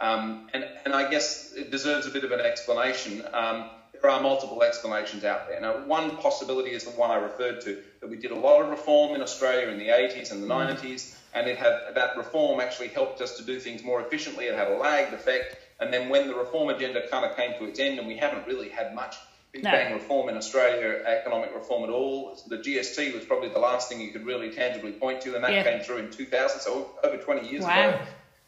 Um, 0.01 0.49
and, 0.53 0.65
and 0.85 0.95
I 0.95 1.09
guess 1.09 1.53
it 1.53 1.71
deserves 1.71 2.09
a 2.09 2.11
bit 2.11 2.25
of 2.25 2.33
an 2.33 2.41
explanation. 2.41 3.23
Um, 3.33 3.71
there 4.03 4.11
are 4.11 4.21
multiple 4.21 4.63
explanations 4.63 5.25
out 5.25 5.49
there. 5.49 5.61
Now, 5.61 5.85
one 5.87 6.17
possibility 6.17 6.71
is 6.71 6.85
the 6.85 6.91
one 6.91 7.11
I 7.11 7.17
referred 7.17 7.61
to 7.63 7.83
that 8.01 8.09
we 8.09 8.17
did 8.17 8.31
a 8.31 8.39
lot 8.39 8.63
of 8.63 8.69
reform 8.69 9.15
in 9.15 9.23
Australia 9.23 9.69
in 9.69 9.79
the 9.79 9.89
80s 9.89 10.33
and 10.33 10.43
the 10.43 10.47
mm. 10.47 10.77
90s 10.77 11.17
and 11.35 11.47
it 11.47 11.57
had 11.57 11.95
that 11.95 12.17
reform 12.17 12.61
actually 12.61 12.89
helped 12.89 13.21
us 13.21 13.37
to 13.37 13.45
do 13.45 13.61
things 13.61 13.83
more 13.83 14.01
efficiently. 14.01 14.47
It 14.47 14.55
had 14.55 14.69
a 14.69 14.77
lagged 14.77 15.15
effect, 15.15 15.57
and 15.79 15.93
then 15.93 16.09
when 16.09 16.27
the 16.27 16.35
reform 16.35 16.69
agenda 16.71 17.07
kind 17.09 17.25
of 17.25 17.37
came 17.37 17.59
to 17.59 17.65
its 17.65 17.79
end, 17.79 17.99
and 17.99 18.09
we 18.09 18.17
haven't 18.17 18.47
really 18.47 18.69
had 18.69 18.95
much 18.95 19.17
big 19.53 19.65
no. 19.65 19.71
bang 19.71 19.93
reform 19.93 20.29
in 20.29 20.37
Australia, 20.37 21.03
economic 21.07 21.55
reform 21.55 21.85
at 21.85 21.91
all. 21.91 22.37
The 22.49 22.59
GST 22.59 23.15
was 23.15 23.25
probably 23.25 23.49
the 23.49 23.59
last 23.59 23.89
thing 23.89 24.01
you 24.01 24.13
could 24.13 24.27
really 24.27 24.51
tangibly 24.51 24.93
point 24.93 25.21
to, 25.23 25.35
and 25.35 25.45
that 25.45 25.53
yeah. 25.53 25.63
came 25.63 25.81
through 25.81 25.99
in 25.99 26.11
2000, 26.11 26.61
so 26.61 26.91
over 27.05 27.17
20 27.17 27.49
years 27.49 27.63
wow. 27.63 27.89
ago. 27.89 28.01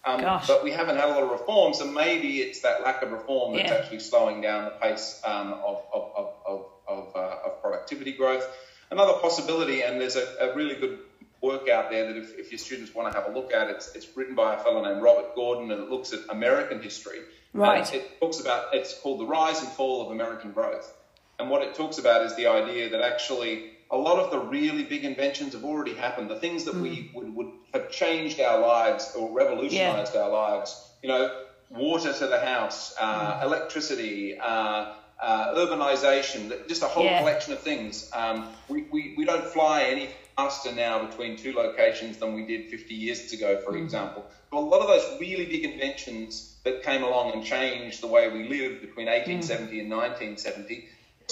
Um, 0.05 0.21
but 0.49 0.65
we 0.65 0.73
haven't 0.73 0.97
had 0.97 1.11
a 1.11 1.13
lot 1.13 1.23
of 1.23 1.31
reform, 1.31 1.75
so 1.75 1.87
maybe 1.87 2.39
it's 2.39 2.61
that 2.63 2.83
lack 2.83 3.03
of 3.03 3.13
reform 3.13 3.55
that's 3.55 3.71
yeah. 3.71 3.77
actually 3.77 4.01
slowing 4.01 4.41
down 4.41 4.65
the 4.65 4.71
pace 4.71 5.21
um, 5.25 5.53
of, 5.53 5.85
of, 5.95 6.13
of, 6.17 6.67
of, 6.89 7.17
uh, 7.17 7.37
of 7.47 7.63
productivity 7.63 8.13
growth. 8.13 8.45
another 8.91 9.13
possibility, 9.21 9.83
and 9.83 10.01
there's 10.01 10.17
a, 10.17 10.27
a 10.41 10.57
really 10.57 10.75
good 10.75 10.99
work 11.41 11.69
out 11.69 11.91
there 11.91 12.07
that 12.07 12.17
if, 12.17 12.37
if, 12.37 12.51
your 12.51 12.59
students 12.59 12.95
want 12.95 13.13
to 13.13 13.21
have 13.21 13.31
a 13.31 13.33
look 13.33 13.53
at, 13.53 13.69
it's, 13.69 13.95
it's 13.95 14.17
written 14.17 14.35
by 14.35 14.55
a 14.55 14.59
fellow 14.59 14.83
named 14.85 15.03
Robert 15.03 15.37
Gordon, 15.37 15.71
and 15.71 15.83
it 15.83 15.89
looks 15.89 16.13
at 16.13 16.21
American 16.31 16.83
history. 16.83 17.19
Right. 17.53 17.87
And 17.87 17.95
it 17.95 18.21
talks 18.21 18.41
about 18.41 18.75
it's 18.75 18.99
called 18.99 19.21
the 19.21 19.27
rise 19.27 19.61
and 19.61 19.69
fall 19.69 20.07
of 20.07 20.11
American 20.11 20.51
growth, 20.51 20.93
and 21.39 21.49
what 21.49 21.63
it 21.63 21.75
talks 21.75 21.99
about 21.99 22.25
is 22.25 22.35
the 22.35 22.49
idea 22.49 22.91
that 22.91 23.03
actually 23.03 23.72
a 23.93 23.97
lot 23.97 24.19
of 24.19 24.31
the 24.31 24.39
really 24.39 24.85
big 24.85 25.05
inventions 25.05 25.53
have 25.53 25.65
already 25.65 25.95
happened. 25.95 26.31
The 26.31 26.41
things 26.41 26.65
that 26.65 26.75
mm. 26.75 26.83
we 26.83 27.11
would, 27.15 27.35
would 27.35 27.53
have 27.75 27.91
changed 27.91 28.41
our 28.41 28.59
lives 28.59 29.13
or 29.15 29.31
revolutionized 29.31 30.15
yeah. 30.15 30.23
our 30.23 30.31
lives, 30.31 30.83
you 31.03 31.11
know, 31.11 31.31
water 31.71 32.13
to 32.13 32.27
the 32.27 32.41
house, 32.41 32.95
uh, 32.99 33.41
mm. 33.41 33.45
electricity, 33.45 34.39
uh, 34.39 34.95
uh, 35.21 35.55
urbanization, 35.55 36.67
just 36.69 36.83
a 36.83 36.87
whole 36.87 37.05
yeah. 37.05 37.19
collection 37.19 37.53
of 37.53 37.61
things. 37.61 38.11
Um, 38.15 38.49
we, 38.69 38.87
we, 38.91 39.15
we 39.17 39.27
don't 39.27 39.45
fly 39.45 39.83
any 39.83 40.09
faster 40.37 40.73
now 40.73 41.05
between 41.05 41.37
two 41.37 41.53
locations 41.53 42.17
than 42.17 42.33
we 42.33 42.47
did 42.47 42.71
50 42.71 42.95
years 42.95 43.31
ago, 43.35 43.61
for 43.61 43.73
mm. 43.73 43.83
example. 43.83 44.25
a 44.53 44.57
lot 44.59 44.81
of 44.81 44.89
those 44.89 45.21
really 45.21 45.45
big 45.45 45.65
inventions 45.65 46.57
that 46.65 46.83
came 46.83 47.03
along 47.03 47.33
and 47.33 47.45
changed 47.45 48.03
the 48.03 48.07
way 48.07 48.31
we 48.31 48.49
lived 48.49 48.81
between 48.81 49.07
1870 49.07 49.77
mm. 49.77 49.81
and 49.83 49.91
1970 49.91 50.89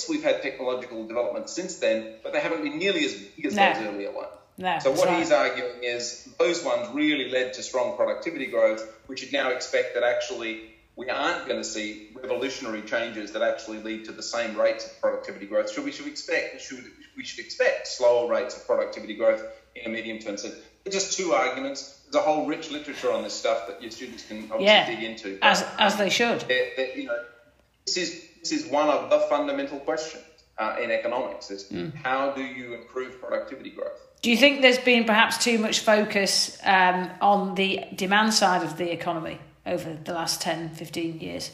we've 0.09 0.23
had 0.23 0.43
technological 0.43 1.07
developments 1.07 1.53
since 1.53 1.77
then, 1.77 2.15
but 2.23 2.33
they 2.33 2.41
haven't 2.41 2.63
been 2.63 2.79
nearly 2.79 3.05
as 3.05 3.15
big 3.15 3.47
as 3.47 3.55
no. 3.55 3.73
those 3.73 3.83
earlier 3.85 4.13
ones. 4.13 4.29
No, 4.59 4.79
so 4.79 4.91
what 4.91 5.09
right. 5.09 5.19
he's 5.19 5.33
arguing 5.33 5.83
is 5.83 6.29
those 6.39 6.63
ones 6.63 6.89
really 6.93 7.31
led 7.31 7.55
to 7.55 7.63
strong 7.63 7.97
productivity 7.97 8.47
growth. 8.47 8.87
We 9.09 9.17
should 9.17 9.33
now 9.33 9.51
expect 9.51 9.95
that 9.95 10.03
actually 10.03 10.71
we 10.97 11.09
aren't 11.09 11.47
going 11.47 11.59
to 11.59 11.65
see 11.65 12.11
revolutionary 12.15 12.83
changes 12.83 13.33
that 13.33 13.41
actually 13.41 13.79
lead 13.79 14.05
to 14.05 14.13
the 14.13 14.23
same 14.23 14.59
rates 14.59 14.85
of 14.85 15.01
productivity 15.01 15.47
growth. 15.47 15.73
Should 15.73 15.85
we 15.85 15.93
should 15.93 16.07
expect 16.07 16.61
should 16.61 16.85
we 17.17 17.25
should 17.25 17.43
expect 17.43 17.87
slower 17.87 18.29
rates 18.29 18.55
of 18.55 18.67
productivity 18.67 19.15
growth 19.15 19.43
in 19.75 19.87
a 19.87 19.89
medium 19.89 20.19
term 20.19 20.37
sense? 20.37 20.57
Just 20.91 21.17
two 21.17 21.33
arguments. 21.33 22.03
There's 22.05 22.23
a 22.23 22.27
whole 22.27 22.47
rich 22.47 22.71
literature 22.71 23.13
on 23.13 23.23
this 23.23 23.33
stuff 23.33 23.67
that 23.69 23.81
your 23.81 23.91
students 23.91 24.27
can 24.27 24.43
obviously 24.53 24.67
yeah, 24.67 24.87
dig 24.87 25.03
into. 25.03 25.39
As 25.41 25.65
as 25.79 25.97
they 25.97 26.11
should. 26.11 26.41
They're, 26.41 26.71
they're, 26.77 26.99
you 26.99 27.07
know, 27.07 27.19
this 27.87 27.97
is 27.97 28.30
this 28.41 28.53
is 28.53 28.67
one 28.67 28.89
of 28.89 29.11
the 29.11 29.21
fundamental 29.29 29.79
questions 29.81 30.25
uh, 30.59 30.77
in 30.83 30.91
economics: 30.91 31.51
is 31.51 31.65
mm. 31.65 31.95
how 31.95 32.33
do 32.33 32.43
you 32.43 32.75
improve 32.75 33.21
productivity 33.21 33.71
growth? 33.71 34.07
Do 34.23 34.31
you 34.31 34.37
think 34.37 34.61
there's 34.61 34.79
been 34.79 35.05
perhaps 35.05 35.43
too 35.43 35.59
much 35.59 35.81
focus 35.81 36.59
um, 36.65 37.11
on 37.23 37.55
the 37.55 37.85
demand 37.95 38.35
side 38.35 38.63
of 38.63 38.77
the 38.77 38.93
economy 38.93 39.39
over 39.65 39.97
the 40.05 40.13
last 40.13 40.43
10, 40.43 40.71
15 40.71 41.21
years? 41.21 41.51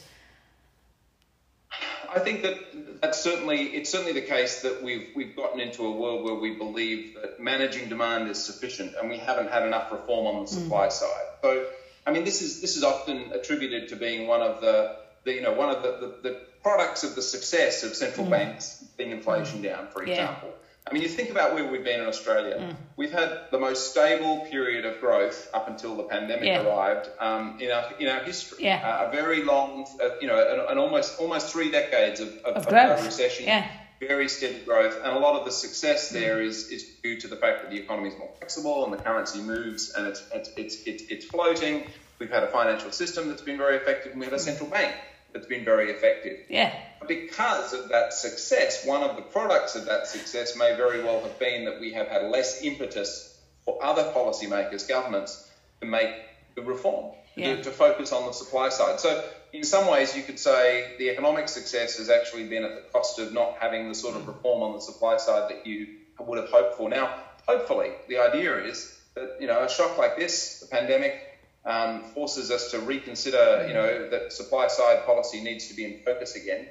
I 2.13 2.19
think 2.19 2.41
that 2.41 3.01
that's 3.01 3.21
certainly 3.21 3.67
it's 3.67 3.89
certainly 3.89 4.13
the 4.13 4.25
case 4.25 4.61
that 4.61 4.81
we've 4.81 5.09
we've 5.15 5.35
gotten 5.35 5.59
into 5.59 5.85
a 5.85 5.91
world 5.91 6.23
where 6.23 6.35
we 6.35 6.55
believe 6.55 7.15
that 7.21 7.39
managing 7.39 7.89
demand 7.89 8.29
is 8.29 8.43
sufficient, 8.43 8.95
and 8.99 9.09
we 9.09 9.17
haven't 9.17 9.49
had 9.49 9.63
enough 9.65 9.91
reform 9.91 10.27
on 10.27 10.41
the 10.43 10.47
supply 10.47 10.87
mm. 10.87 10.91
side. 10.91 11.25
So, 11.41 11.67
I 12.05 12.11
mean, 12.11 12.23
this 12.23 12.41
is 12.41 12.61
this 12.61 12.77
is 12.77 12.83
often 12.83 13.31
attributed 13.33 13.89
to 13.89 13.95
being 13.95 14.27
one 14.27 14.41
of 14.41 14.61
the, 14.61 14.95
the 15.27 15.33
you 15.33 15.41
know 15.41 15.53
one 15.53 15.69
of 15.69 15.83
the, 15.83 15.91
the, 16.01 16.29
the 16.29 16.39
products 16.63 17.03
of 17.03 17.13
the 17.15 17.21
success 17.21 17.83
of 17.83 17.93
central 17.93 18.25
mm. 18.25 18.31
banks 18.31 18.83
being 18.97 19.11
inflation 19.11 19.61
down, 19.61 19.87
for 19.93 20.01
example. 20.01 20.49
I 20.89 20.93
mean, 20.93 21.03
you 21.03 21.09
think 21.09 21.29
about 21.29 21.53
where 21.53 21.69
we've 21.69 21.83
been 21.83 21.99
in 21.99 22.07
Australia. 22.07 22.55
Mm. 22.57 22.75
We've 22.95 23.11
had 23.11 23.29
the 23.51 23.59
most 23.59 23.91
stable 23.91 24.47
period 24.49 24.85
of 24.85 25.01
growth 25.01 25.49
up 25.53 25.67
until 25.67 25.97
the 25.97 26.03
pandemic 26.03 26.45
yeah. 26.45 26.65
arrived 26.65 27.09
um, 27.19 27.57
in 27.59 27.71
our 27.71 27.85
in 27.99 28.07
our 28.07 28.23
history. 28.23 28.63
Yeah. 28.63 28.79
Uh, 28.87 29.09
a 29.09 29.11
very 29.11 29.43
long, 29.43 29.85
uh, 30.01 30.11
you 30.21 30.27
know, 30.27 30.39
an, 30.39 30.71
an, 30.71 30.77
almost 30.77 31.19
almost 31.19 31.51
three 31.51 31.69
decades 31.71 32.21
of, 32.21 32.29
of, 32.45 32.65
of, 32.65 32.73
of 32.73 33.05
recession. 33.05 33.45
Yeah. 33.45 33.67
Very 33.99 34.29
steady 34.29 34.59
growth, 34.63 34.95
and 35.03 35.11
a 35.11 35.19
lot 35.19 35.39
of 35.39 35.43
the 35.43 35.51
success 35.51 36.09
mm. 36.09 36.13
there 36.19 36.39
is, 36.39 36.69
is 36.69 36.83
due 37.03 37.19
to 37.19 37.27
the 37.27 37.35
fact 37.35 37.63
that 37.63 37.71
the 37.71 37.77
economy 37.77 38.09
is 38.09 38.17
more 38.17 38.29
flexible 38.37 38.83
and 38.85 38.93
the 38.93 39.01
currency 39.07 39.41
moves 39.41 39.91
and 39.95 40.05
it's, 40.05 40.21
it's, 40.31 40.49
it's, 40.55 40.75
it's, 40.85 41.03
it's 41.13 41.25
floating. 41.25 41.83
We've 42.19 42.29
had 42.29 42.43
a 42.43 42.51
financial 42.59 42.91
system 42.91 43.27
that's 43.27 43.41
been 43.41 43.57
very 43.57 43.75
effective, 43.75 44.11
and 44.11 44.21
we 44.21 44.25
have 44.25 44.33
a 44.33 44.39
central 44.39 44.69
bank 44.69 44.93
that's 45.33 45.47
been 45.47 45.65
very 45.65 45.91
effective. 45.91 46.39
Yeah. 46.49 46.73
Because 47.07 47.73
of 47.73 47.89
that 47.89 48.13
success, 48.13 48.85
one 48.85 49.03
of 49.03 49.15
the 49.15 49.21
products 49.21 49.75
of 49.75 49.85
that 49.85 50.07
success 50.07 50.57
may 50.57 50.75
very 50.75 51.03
well 51.03 51.21
have 51.21 51.37
been 51.39 51.65
that 51.65 51.79
we 51.79 51.93
have 51.93 52.07
had 52.07 52.29
less 52.29 52.63
impetus 52.63 53.37
for 53.63 53.83
other 53.83 54.03
policymakers, 54.15 54.87
governments, 54.87 55.49
to 55.81 55.87
make 55.87 56.09
the 56.55 56.61
reform, 56.61 57.13
yeah. 57.35 57.55
to, 57.55 57.63
to 57.63 57.71
focus 57.71 58.11
on 58.11 58.25
the 58.25 58.31
supply 58.33 58.69
side. 58.69 58.99
So, 58.99 59.23
in 59.53 59.63
some 59.63 59.89
ways, 59.89 60.15
you 60.15 60.23
could 60.23 60.39
say 60.39 60.95
the 60.97 61.09
economic 61.09 61.47
success 61.47 61.97
has 61.97 62.09
actually 62.09 62.47
been 62.47 62.63
at 62.63 62.75
the 62.75 62.81
cost 62.91 63.19
of 63.19 63.33
not 63.33 63.57
having 63.59 63.87
the 63.87 63.95
sort 63.95 64.15
of 64.15 64.23
mm. 64.23 64.27
reform 64.27 64.61
on 64.61 64.73
the 64.73 64.81
supply 64.81 65.17
side 65.17 65.49
that 65.49 65.65
you 65.65 65.87
would 66.19 66.37
have 66.37 66.49
hoped 66.49 66.75
for. 66.75 66.89
Now, 66.89 67.13
hopefully, 67.47 67.91
the 68.07 68.17
idea 68.19 68.57
is 68.65 68.97
that 69.15 69.37
you 69.39 69.47
know 69.47 69.63
a 69.63 69.69
shock 69.69 69.97
like 69.97 70.17
this, 70.17 70.59
the 70.59 70.67
pandemic, 70.67 71.36
um, 71.67 72.03
forces 72.15 72.49
us 72.49 72.71
to 72.71 72.79
reconsider, 72.79 73.65
you 73.67 73.73
know, 73.73 74.09
that 74.09 74.31
supply 74.31 74.67
side 74.67 75.05
policy 75.05 75.43
needs 75.43 75.67
to 75.67 75.75
be 75.75 75.83
in 75.85 75.99
focus 76.03 76.35
again. 76.35 76.65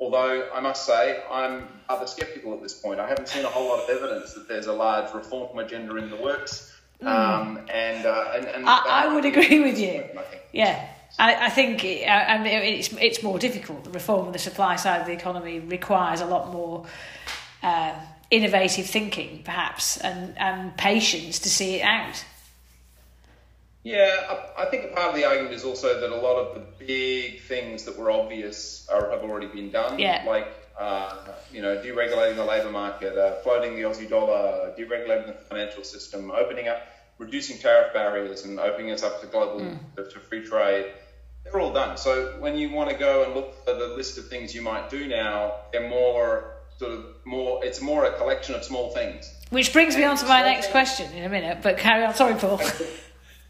Although 0.00 0.48
I 0.54 0.60
must 0.60 0.86
say 0.86 1.22
I'm 1.30 1.68
rather 1.88 2.06
sceptical 2.06 2.54
at 2.54 2.62
this 2.62 2.74
point. 2.74 2.98
I 2.98 3.08
haven't 3.08 3.28
seen 3.28 3.44
a 3.44 3.48
whole 3.48 3.68
lot 3.68 3.84
of 3.84 3.90
evidence 3.90 4.32
that 4.34 4.48
there's 4.48 4.66
a 4.66 4.72
large 4.72 5.12
reform 5.12 5.58
agenda 5.58 5.96
in 5.96 6.08
the 6.08 6.16
works. 6.16 6.72
Hmm. 7.00 7.06
Um, 7.06 7.60
and, 7.68 8.06
uh, 8.06 8.32
and, 8.34 8.46
and 8.46 8.68
I, 8.68 9.04
I 9.04 9.14
would 9.14 9.24
agree 9.24 9.60
with 9.60 9.78
you. 9.78 10.04
Yeah. 10.52 10.88
I, 11.18 11.46
I 11.46 11.50
think 11.50 11.84
it, 11.84 12.06
I 12.06 12.38
mean, 12.38 12.52
it's 12.52 12.92
it's 12.92 13.22
more 13.22 13.38
difficult. 13.38 13.84
The 13.84 13.90
reform 13.90 14.26
of 14.26 14.32
the 14.32 14.38
supply 14.38 14.76
side 14.76 15.00
of 15.00 15.06
the 15.06 15.12
economy 15.12 15.58
requires 15.58 16.20
a 16.20 16.26
lot 16.26 16.52
more 16.52 16.86
uh, 17.62 17.94
innovative 18.30 18.86
thinking, 18.86 19.42
perhaps, 19.42 19.96
and, 19.98 20.36
and 20.38 20.76
patience 20.76 21.38
to 21.40 21.48
see 21.48 21.76
it 21.76 21.82
out. 21.82 22.24
Yeah, 23.88 24.36
I, 24.58 24.64
I 24.64 24.66
think 24.66 24.94
part 24.94 25.08
of 25.08 25.14
the 25.14 25.24
argument 25.24 25.54
is 25.54 25.64
also 25.64 25.98
that 25.98 26.10
a 26.10 26.20
lot 26.20 26.36
of 26.36 26.54
the 26.54 26.84
big 26.84 27.40
things 27.40 27.84
that 27.84 27.98
were 27.98 28.10
obvious 28.10 28.86
are, 28.92 29.10
have 29.10 29.22
already 29.22 29.46
been 29.46 29.70
done. 29.70 29.98
Yeah. 29.98 30.24
Like, 30.26 30.46
uh, 30.78 31.16
you 31.50 31.62
know, 31.62 31.78
deregulating 31.78 32.36
the 32.36 32.44
labour 32.44 32.70
market, 32.70 33.16
uh, 33.16 33.36
floating 33.36 33.76
the 33.76 33.82
Aussie 33.82 34.06
dollar, 34.06 34.74
deregulating 34.78 35.28
the 35.28 35.32
financial 35.32 35.84
system, 35.84 36.30
opening 36.30 36.68
up, 36.68 36.86
reducing 37.16 37.56
tariff 37.56 37.94
barriers, 37.94 38.44
and 38.44 38.60
opening 38.60 38.90
us 38.90 39.02
up 39.02 39.22
to 39.22 39.26
global 39.26 39.60
mm. 39.60 39.78
to, 39.96 40.20
free 40.20 40.46
trade. 40.46 40.92
They're 41.44 41.58
all 41.58 41.72
done. 41.72 41.96
So 41.96 42.36
when 42.40 42.58
you 42.58 42.70
want 42.70 42.90
to 42.90 42.96
go 42.96 43.24
and 43.24 43.34
look 43.34 43.64
for 43.64 43.72
the 43.72 43.86
list 43.86 44.18
of 44.18 44.28
things 44.28 44.54
you 44.54 44.60
might 44.60 44.90
do 44.90 45.08
now, 45.08 45.54
they're 45.72 45.88
more 45.88 46.58
sort 46.76 46.92
of 46.92 47.06
more. 47.24 47.64
It's 47.64 47.80
more 47.80 48.04
a 48.04 48.12
collection 48.18 48.54
of 48.54 48.64
small 48.64 48.90
things. 48.90 49.32
Which 49.48 49.72
brings 49.72 49.96
me 49.96 50.04
on 50.04 50.18
to 50.18 50.26
my 50.26 50.42
next 50.42 50.66
things. 50.66 50.72
question 50.72 51.12
in 51.14 51.24
a 51.24 51.30
minute. 51.30 51.60
But 51.62 51.78
carry 51.78 52.04
on. 52.04 52.14
Sorry, 52.14 52.34
Paul. 52.34 52.60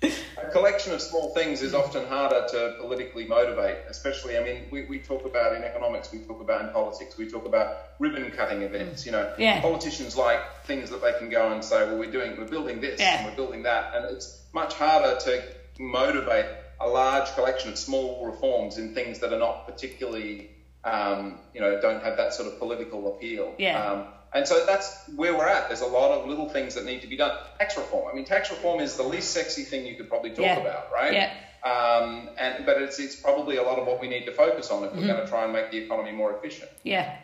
a 0.02 0.50
collection 0.52 0.92
of 0.92 1.02
small 1.02 1.34
things 1.34 1.62
is 1.62 1.74
often 1.74 2.06
harder 2.06 2.46
to 2.50 2.76
politically 2.78 3.26
motivate, 3.26 3.78
especially, 3.88 4.38
I 4.38 4.44
mean, 4.44 4.64
we, 4.70 4.84
we 4.84 4.98
talk 4.98 5.24
about 5.24 5.56
in 5.56 5.64
economics, 5.64 6.12
we 6.12 6.20
talk 6.20 6.40
about 6.40 6.62
in 6.62 6.70
politics, 6.70 7.16
we 7.16 7.28
talk 7.28 7.46
about 7.46 7.76
ribbon 7.98 8.30
cutting 8.30 8.62
events. 8.62 9.04
You 9.04 9.12
know, 9.12 9.32
yeah. 9.38 9.60
politicians 9.60 10.16
like 10.16 10.40
things 10.64 10.90
that 10.90 11.02
they 11.02 11.12
can 11.18 11.30
go 11.30 11.52
and 11.52 11.64
say, 11.64 11.86
well, 11.86 11.98
we're 11.98 12.12
doing, 12.12 12.36
we're 12.38 12.46
building 12.46 12.80
this 12.80 13.00
yeah. 13.00 13.18
and 13.18 13.26
we're 13.26 13.36
building 13.36 13.64
that. 13.64 13.94
And 13.94 14.04
it's 14.04 14.40
much 14.52 14.74
harder 14.74 15.18
to 15.20 15.42
motivate 15.78 16.46
a 16.80 16.86
large 16.86 17.32
collection 17.34 17.70
of 17.70 17.78
small 17.78 18.24
reforms 18.24 18.78
in 18.78 18.94
things 18.94 19.18
that 19.18 19.32
are 19.32 19.38
not 19.38 19.66
particularly, 19.66 20.50
um, 20.84 21.38
you 21.52 21.60
know, 21.60 21.80
don't 21.80 22.02
have 22.04 22.16
that 22.18 22.34
sort 22.34 22.46
of 22.52 22.58
political 22.60 23.16
appeal. 23.16 23.54
Yeah. 23.58 23.82
Um, 23.82 24.04
and 24.34 24.46
so 24.46 24.64
that's 24.66 25.08
where 25.16 25.36
we're 25.36 25.48
at. 25.48 25.68
There's 25.68 25.80
a 25.80 25.86
lot 25.86 26.10
of 26.12 26.28
little 26.28 26.48
things 26.48 26.74
that 26.74 26.84
need 26.84 27.00
to 27.00 27.06
be 27.06 27.16
done. 27.16 27.36
Tax 27.58 27.76
reform. 27.76 28.08
I 28.10 28.14
mean, 28.14 28.24
tax 28.24 28.50
reform 28.50 28.80
is 28.80 28.96
the 28.96 29.02
least 29.02 29.32
sexy 29.32 29.62
thing 29.62 29.86
you 29.86 29.96
could 29.96 30.08
probably 30.08 30.30
talk 30.30 30.40
yeah. 30.40 30.58
about, 30.58 30.92
right? 30.92 31.12
Yeah. 31.12 31.32
Um, 31.64 32.28
and 32.38 32.64
but 32.64 32.80
it's 32.80 32.98
it's 33.00 33.16
probably 33.16 33.56
a 33.56 33.62
lot 33.62 33.78
of 33.78 33.86
what 33.86 34.00
we 34.00 34.08
need 34.08 34.26
to 34.26 34.32
focus 34.32 34.70
on 34.70 34.84
if 34.84 34.92
we're 34.92 34.98
mm-hmm. 34.98 35.08
going 35.08 35.20
to 35.20 35.26
try 35.26 35.44
and 35.44 35.52
make 35.52 35.70
the 35.70 35.78
economy 35.78 36.12
more 36.12 36.32
efficient. 36.36 36.70
Yeah. 36.84 37.16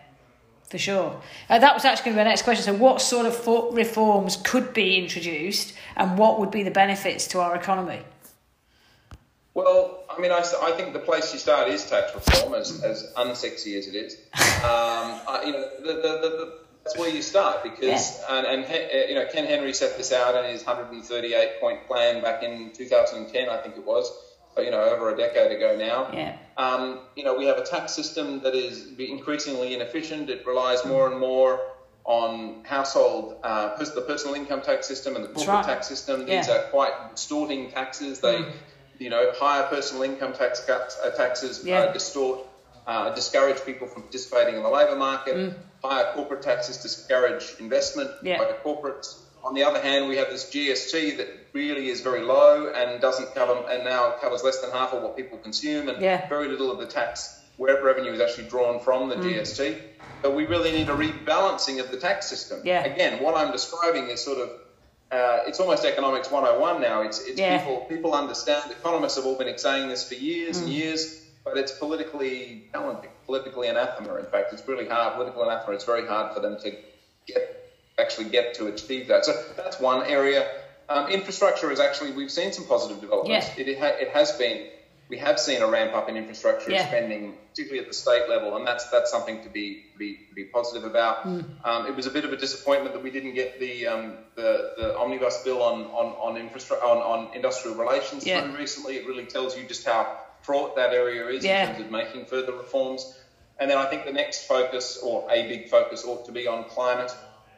For 0.70 0.78
sure. 0.78 1.20
Uh, 1.48 1.58
that 1.58 1.74
was 1.74 1.84
actually 1.84 2.06
going 2.06 2.16
to 2.16 2.20
be 2.22 2.24
my 2.24 2.30
next 2.30 2.42
question. 2.42 2.64
So, 2.64 2.74
what 2.74 3.00
sort 3.00 3.26
of 3.26 3.36
for- 3.36 3.72
reforms 3.72 4.36
could 4.36 4.72
be 4.72 4.96
introduced, 4.96 5.74
and 5.96 6.18
what 6.18 6.40
would 6.40 6.50
be 6.50 6.62
the 6.62 6.70
benefits 6.70 7.28
to 7.28 7.40
our 7.40 7.54
economy? 7.54 8.00
Well, 9.52 10.02
I 10.10 10.20
mean, 10.20 10.32
I, 10.32 10.38
I 10.62 10.72
think 10.72 10.92
the 10.92 10.98
place 10.98 11.32
you 11.32 11.38
start 11.38 11.68
is 11.68 11.88
tax 11.88 12.12
reform, 12.14 12.54
as, 12.54 12.82
as 12.82 13.12
unsexy 13.16 13.78
as 13.78 13.86
it 13.86 13.94
is. 13.94 14.18
Um, 14.64 15.20
I, 15.28 15.42
you 15.44 15.52
know, 15.52 15.68
the, 15.80 15.92
the, 15.92 15.92
the, 16.00 16.58
that's 16.84 16.98
where 16.98 17.08
you 17.08 17.22
start 17.22 17.62
because 17.62 18.20
yeah. 18.20 18.38
and, 18.38 18.46
and 18.46 18.64
uh, 18.64 19.08
you 19.08 19.14
know 19.14 19.26
Ken 19.32 19.46
Henry 19.46 19.72
set 19.72 19.96
this 19.96 20.12
out 20.12 20.42
in 20.44 20.50
his 20.50 20.64
138 20.64 21.60
point 21.60 21.86
plan 21.86 22.22
back 22.22 22.42
in 22.42 22.72
2010, 22.72 23.48
I 23.48 23.56
think 23.58 23.76
it 23.76 23.84
was. 23.84 24.10
You 24.56 24.70
know, 24.70 24.84
over 24.84 25.12
a 25.12 25.16
decade 25.16 25.50
ago 25.50 25.76
now. 25.76 26.16
Yeah. 26.16 26.36
Um, 26.56 27.00
you 27.16 27.24
know, 27.24 27.34
we 27.34 27.46
have 27.46 27.58
a 27.58 27.64
tax 27.64 27.92
system 27.92 28.40
that 28.44 28.54
is 28.54 28.86
increasingly 29.00 29.74
inefficient. 29.74 30.30
It 30.30 30.46
relies 30.46 30.84
more 30.84 31.10
and 31.10 31.18
more 31.18 31.60
on 32.04 32.62
household, 32.62 33.36
uh, 33.42 33.76
the 33.76 34.02
personal 34.02 34.36
income 34.36 34.62
tax 34.62 34.86
system 34.86 35.16
and 35.16 35.24
the 35.24 35.28
corporate 35.28 35.48
right. 35.48 35.64
tax 35.64 35.88
system. 35.88 36.20
These 36.20 36.46
yeah. 36.46 36.54
are 36.54 36.62
quite 36.70 36.92
distorting 37.16 37.72
taxes. 37.72 38.20
They, 38.20 38.36
mm. 38.36 38.52
you 39.00 39.10
know, 39.10 39.32
higher 39.34 39.64
personal 39.64 40.04
income 40.04 40.34
tax 40.34 40.64
cuts, 40.64 41.00
uh, 41.02 41.10
taxes 41.10 41.58
uh, 41.58 41.68
yeah. 41.68 41.92
distort 41.92 42.46
uh, 42.86 43.14
discourage 43.14 43.64
people 43.64 43.86
from 43.86 44.02
participating 44.02 44.56
in 44.56 44.62
the 44.62 44.68
labour 44.68 44.96
market. 44.96 45.36
Mm. 45.36 45.54
Higher 45.82 46.12
corporate 46.14 46.42
taxes 46.42 46.78
discourage 46.78 47.54
investment 47.58 48.10
yeah. 48.22 48.38
by 48.38 48.46
the 48.46 48.54
corporates. 48.54 49.20
On 49.42 49.54
the 49.54 49.62
other 49.62 49.80
hand, 49.80 50.08
we 50.08 50.16
have 50.16 50.30
this 50.30 50.50
GST 50.50 51.18
that 51.18 51.28
really 51.52 51.88
is 51.88 52.00
very 52.00 52.22
low 52.22 52.72
and 52.72 53.00
doesn't 53.00 53.34
cover, 53.34 53.62
and 53.70 53.84
now 53.84 54.14
covers 54.20 54.42
less 54.42 54.60
than 54.60 54.70
half 54.70 54.94
of 54.94 55.02
what 55.02 55.16
people 55.16 55.36
consume, 55.38 55.88
and 55.90 56.00
yeah. 56.00 56.26
very 56.28 56.48
little 56.48 56.70
of 56.70 56.78
the 56.78 56.86
tax 56.86 57.42
revenue 57.58 58.10
is 58.10 58.20
actually 58.20 58.48
drawn 58.48 58.80
from 58.80 59.08
the 59.08 59.16
mm. 59.16 59.22
GST. 59.22 59.80
But 60.22 60.34
we 60.34 60.46
really 60.46 60.72
need 60.72 60.88
a 60.88 60.96
rebalancing 60.96 61.78
of 61.80 61.90
the 61.90 61.98
tax 61.98 62.26
system. 62.26 62.60
Yeah. 62.64 62.84
Again, 62.84 63.22
what 63.22 63.36
I'm 63.36 63.52
describing 63.52 64.08
is 64.08 64.24
sort 64.24 64.38
of 64.38 64.50
uh, 65.12 65.44
it's 65.46 65.60
almost 65.60 65.84
economics 65.84 66.30
101 66.30 66.80
now. 66.80 67.02
It's, 67.02 67.20
it's 67.20 67.38
yeah. 67.38 67.58
people 67.58 67.86
people 67.88 68.14
understand. 68.14 68.70
Economists 68.72 69.16
have 69.16 69.26
all 69.26 69.36
been 69.36 69.56
saying 69.58 69.88
this 69.88 70.08
for 70.08 70.14
years 70.14 70.58
mm. 70.58 70.64
and 70.64 70.72
years, 70.72 71.23
but 71.44 71.58
it's 71.58 71.72
politically 71.72 72.64
challenging, 72.72 73.10
politically 73.26 73.68
anathema. 73.68 74.16
In 74.16 74.26
fact, 74.26 74.52
it's 74.52 74.66
really 74.66 74.88
hard. 74.88 75.14
Political 75.14 75.42
anathema. 75.44 75.74
It's 75.74 75.84
very 75.84 76.06
hard 76.06 76.34
for 76.34 76.40
them 76.40 76.58
to 76.60 76.74
get 77.26 77.60
actually 77.98 78.28
get 78.30 78.54
to 78.54 78.66
achieve 78.66 79.08
that. 79.08 79.24
So 79.24 79.32
that's 79.56 79.78
one 79.78 80.06
area. 80.06 80.48
Um, 80.88 81.08
infrastructure 81.08 81.70
is 81.70 81.80
actually 81.80 82.12
we've 82.12 82.30
seen 82.30 82.52
some 82.52 82.66
positive 82.66 83.00
developments. 83.00 83.50
Yeah. 83.56 83.62
It, 83.62 83.68
it, 83.68 83.78
ha- 83.78 83.96
it 84.00 84.08
has 84.08 84.32
been 84.32 84.68
we 85.08 85.18
have 85.18 85.38
seen 85.38 85.60
a 85.60 85.66
ramp 85.66 85.94
up 85.94 86.08
in 86.08 86.16
infrastructure 86.16 86.70
yeah. 86.70 86.86
spending, 86.86 87.34
particularly 87.50 87.80
at 87.80 87.88
the 87.88 87.94
state 87.94 88.28
level, 88.28 88.56
and 88.56 88.66
that's 88.66 88.88
that's 88.88 89.10
something 89.10 89.42
to 89.42 89.50
be 89.50 89.84
be, 89.98 90.18
be 90.34 90.44
positive 90.44 90.88
about. 90.88 91.26
Mm. 91.26 91.44
Um, 91.64 91.86
it 91.86 91.94
was 91.94 92.06
a 92.06 92.10
bit 92.10 92.24
of 92.24 92.32
a 92.32 92.36
disappointment 92.36 92.94
that 92.94 93.02
we 93.02 93.10
didn't 93.10 93.34
get 93.34 93.60
the 93.60 93.86
um, 93.86 94.14
the, 94.34 94.72
the, 94.78 94.98
omnibus 94.98 95.42
bill 95.44 95.62
on 95.62 95.82
on 95.84 96.36
on, 96.36 96.40
infrastru- 96.40 96.82
on, 96.82 96.98
on 96.98 97.34
industrial 97.34 97.76
relations 97.76 98.26
yeah. 98.26 98.42
through 98.42 98.56
recently. 98.56 98.96
It 98.96 99.06
really 99.06 99.26
tells 99.26 99.56
you 99.56 99.64
just 99.64 99.84
how 99.84 100.18
fraught 100.44 100.76
that 100.76 100.92
area 100.92 101.26
is 101.28 101.44
yeah. 101.44 101.62
in 101.62 101.76
terms 101.76 101.86
of 101.86 101.90
making 101.90 102.26
further 102.26 102.52
reforms. 102.52 103.18
And 103.58 103.70
then 103.70 103.78
I 103.78 103.86
think 103.86 104.04
the 104.04 104.12
next 104.12 104.46
focus, 104.46 104.98
or 105.02 105.26
a 105.30 105.48
big 105.48 105.68
focus, 105.68 106.04
ought 106.04 106.26
to 106.26 106.32
be 106.32 106.46
on 106.46 106.64
climate 106.64 107.14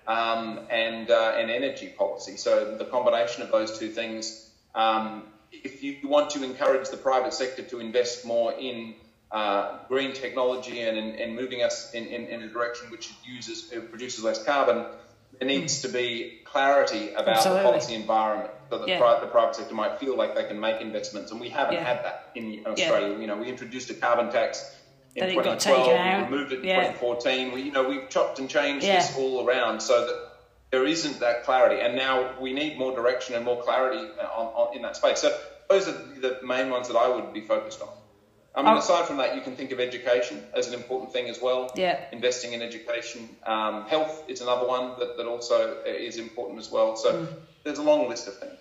um, 0.06 0.60
and 0.70 1.10
uh, 1.10 1.34
and 1.36 1.50
energy 1.50 1.88
policy. 1.88 2.36
So 2.36 2.76
the 2.76 2.84
combination 2.84 3.42
of 3.42 3.50
those 3.50 3.78
two 3.78 3.88
things. 3.88 4.50
Um, 4.74 5.24
if 5.52 5.82
you 5.82 5.96
want 6.04 6.30
to 6.30 6.44
encourage 6.44 6.90
the 6.90 6.96
private 6.96 7.32
sector 7.32 7.62
to 7.62 7.80
invest 7.80 8.26
more 8.26 8.52
in 8.52 8.94
uh, 9.30 9.78
green 9.88 10.12
technology 10.12 10.82
and, 10.82 10.96
in 10.98 11.34
moving 11.34 11.62
us 11.62 11.92
in, 11.94 12.06
in, 12.06 12.26
in, 12.26 12.42
a 12.42 12.48
direction 12.48 12.90
which 12.90 13.12
uses 13.24 13.72
it 13.72 13.90
produces 13.90 14.22
less 14.22 14.42
carbon, 14.44 14.86
there 15.38 15.48
needs 15.48 15.82
to 15.82 15.88
be 15.88 16.40
clarity 16.44 17.12
about 17.12 17.36
Absolutely. 17.36 17.62
the 17.62 17.68
policy 17.68 17.94
environment 17.94 18.50
so 18.70 18.78
that 18.78 18.88
yeah. 18.88 18.98
pri- 18.98 19.20
the 19.20 19.26
private 19.26 19.56
sector 19.56 19.74
might 19.74 20.00
feel 20.00 20.16
like 20.16 20.34
they 20.34 20.44
can 20.44 20.58
make 20.58 20.80
investments. 20.80 21.30
And 21.30 21.40
we 21.40 21.48
haven't 21.50 21.74
yeah. 21.74 21.84
had 21.84 22.04
that 22.04 22.30
in 22.34 22.64
Australia. 22.66 23.14
Yeah. 23.14 23.20
You 23.20 23.26
know, 23.26 23.36
we 23.36 23.48
introduced 23.48 23.90
a 23.90 23.94
carbon 23.94 24.30
tax 24.30 24.74
in 25.16 25.30
2012, 25.30 25.86
we 25.88 26.36
removed 26.36 26.52
it 26.52 26.56
in 26.56 26.62
2014. 26.64 27.52
We, 27.52 27.62
you 27.62 27.72
know, 27.72 27.88
we've 27.88 28.08
chopped 28.10 28.38
and 28.38 28.50
changed 28.50 28.86
this 28.86 29.16
all 29.16 29.48
around 29.48 29.80
so 29.80 30.06
that 30.06 30.32
there 30.70 30.84
isn't 30.84 31.20
that 31.20 31.44
clarity, 31.44 31.80
and 31.80 31.96
now 31.96 32.38
we 32.38 32.52
need 32.52 32.78
more 32.78 32.94
direction 32.94 33.34
and 33.34 33.44
more 33.44 33.62
clarity 33.62 34.06
uh, 34.20 34.24
on, 34.24 34.46
on, 34.46 34.76
in 34.76 34.82
that 34.82 34.96
space. 34.96 35.20
So 35.20 35.34
those 35.70 35.88
are 35.88 35.92
the 35.92 36.40
main 36.44 36.68
ones 36.68 36.88
that 36.88 36.96
I 36.96 37.08
would 37.08 37.32
be 37.32 37.40
focused 37.40 37.80
on. 37.80 37.88
I 38.56 38.62
mean, 38.62 38.72
oh. 38.72 38.78
aside 38.78 39.04
from 39.04 39.18
that, 39.18 39.34
you 39.34 39.42
can 39.42 39.54
think 39.54 39.70
of 39.70 39.80
education 39.80 40.42
as 40.54 40.66
an 40.66 40.72
important 40.72 41.12
thing 41.12 41.28
as 41.28 41.42
well. 41.42 41.70
Yeah. 41.76 42.00
Investing 42.10 42.54
in 42.54 42.62
education. 42.62 43.28
Um, 43.44 43.84
health 43.86 44.24
is 44.28 44.40
another 44.40 44.66
one 44.66 44.98
that, 44.98 45.18
that 45.18 45.26
also 45.26 45.82
is 45.84 46.16
important 46.16 46.58
as 46.58 46.70
well. 46.70 46.96
So 46.96 47.12
mm. 47.12 47.28
there's 47.64 47.78
a 47.78 47.82
long 47.82 48.08
list 48.08 48.28
of 48.28 48.38
things. 48.38 48.58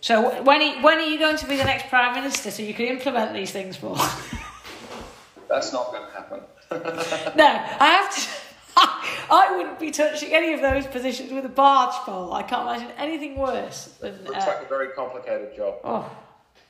So 0.00 0.42
when 0.42 0.60
are, 0.60 0.82
when 0.82 0.98
are 0.98 1.06
you 1.06 1.20
going 1.20 1.36
to 1.36 1.46
be 1.46 1.56
the 1.56 1.64
next 1.64 1.88
Prime 1.88 2.14
Minister 2.14 2.50
so 2.50 2.64
you 2.64 2.74
can 2.74 2.86
implement 2.86 3.32
these 3.32 3.52
things 3.52 3.76
for? 3.76 3.96
That's 5.48 5.72
not 5.72 5.92
going 5.92 6.06
to 6.06 6.12
happen. 6.12 6.40
no, 7.36 7.46
I 7.46 7.86
have 7.86 8.14
to. 8.14 8.28
I 9.30 9.56
wouldn't 9.56 9.78
be 9.78 9.90
touching 9.90 10.32
any 10.32 10.52
of 10.52 10.60
those 10.60 10.86
positions 10.86 11.32
with 11.32 11.44
a 11.44 11.48
barge 11.48 11.94
pole. 12.04 12.32
I 12.32 12.42
can't 12.42 12.68
imagine 12.68 12.96
anything 12.96 13.36
worse 13.36 13.86
than. 14.00 14.14
It 14.14 14.24
looks 14.24 14.44
uh, 14.44 14.48
like 14.48 14.62
a 14.64 14.68
very 14.68 14.88
complicated 14.88 15.56
job. 15.56 15.76
Oh, 15.84 16.10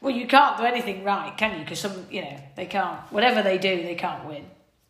well, 0.00 0.14
you 0.14 0.26
can't 0.26 0.57
do 0.59 0.64
anything 0.64 1.05
right, 1.05 1.37
can 1.37 1.59
you? 1.59 1.64
Because 1.64 1.81
some, 1.81 2.07
you 2.11 2.23
know, 2.23 2.37
they 2.57 2.67
can't. 2.67 3.00
Whatever 3.12 3.43
they 3.43 3.59
do, 3.59 3.83
they 3.83 3.95
can't 3.97 4.25
win. 4.27 4.44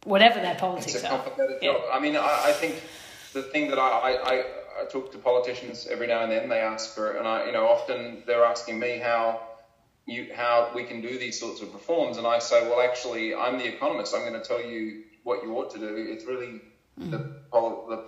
Whatever 0.04 0.40
their 0.40 0.54
politics 0.54 0.94
it's 0.94 1.04
a 1.04 1.09
complicated 1.09 1.56
are. 1.56 1.61
job. 1.61 1.83
Yeah. 1.87 1.92
I 1.92 2.00
mean, 2.00 2.16
I, 2.16 2.44
I, 2.46 2.52
think 2.52 2.83
the 3.33 3.42
thing 3.42 3.70
that 3.70 3.78
I, 3.78 3.88
I, 3.88 4.44
I 4.80 4.85
talk 4.90 5.12
to 5.12 5.18
politicians 5.18 5.88
every 5.90 6.06
now 6.06 6.22
and 6.22 6.33
then. 6.33 6.48
They 6.48 6.61
ask 6.61 6.94
for, 6.94 7.12
it, 7.12 7.18
and 7.18 7.26
I, 7.26 7.46
you 7.46 7.52
know, 7.52 7.66
often 7.66 8.22
they're 8.26 8.44
asking 8.44 8.78
me 8.78 8.98
how 8.98 9.40
you 10.06 10.28
how 10.35 10.70
we 10.74 10.85
can 10.85 11.00
do 11.00 11.18
these 11.18 11.38
sorts 11.38 11.61
of 11.62 11.72
reforms, 11.74 12.16
and 12.16 12.26
I 12.26 12.38
say, 12.38 12.62
well, 12.68 12.80
actually, 12.80 13.35
I'm 13.35 13.59
the 13.59 13.66
economist. 13.66 14.14
I'm 14.14 14.22
going 14.22 14.40
to 14.40 14.46
tell 14.46 14.62
you 14.62 15.04
what 15.22 15.42
you 15.42 15.54
ought 15.56 15.70
to 15.72 15.78
do. 15.78 15.94
It's 15.96 16.24
really 16.24 16.61
mm. 16.98 17.11
the, 17.11 17.18
the, 17.52 18.04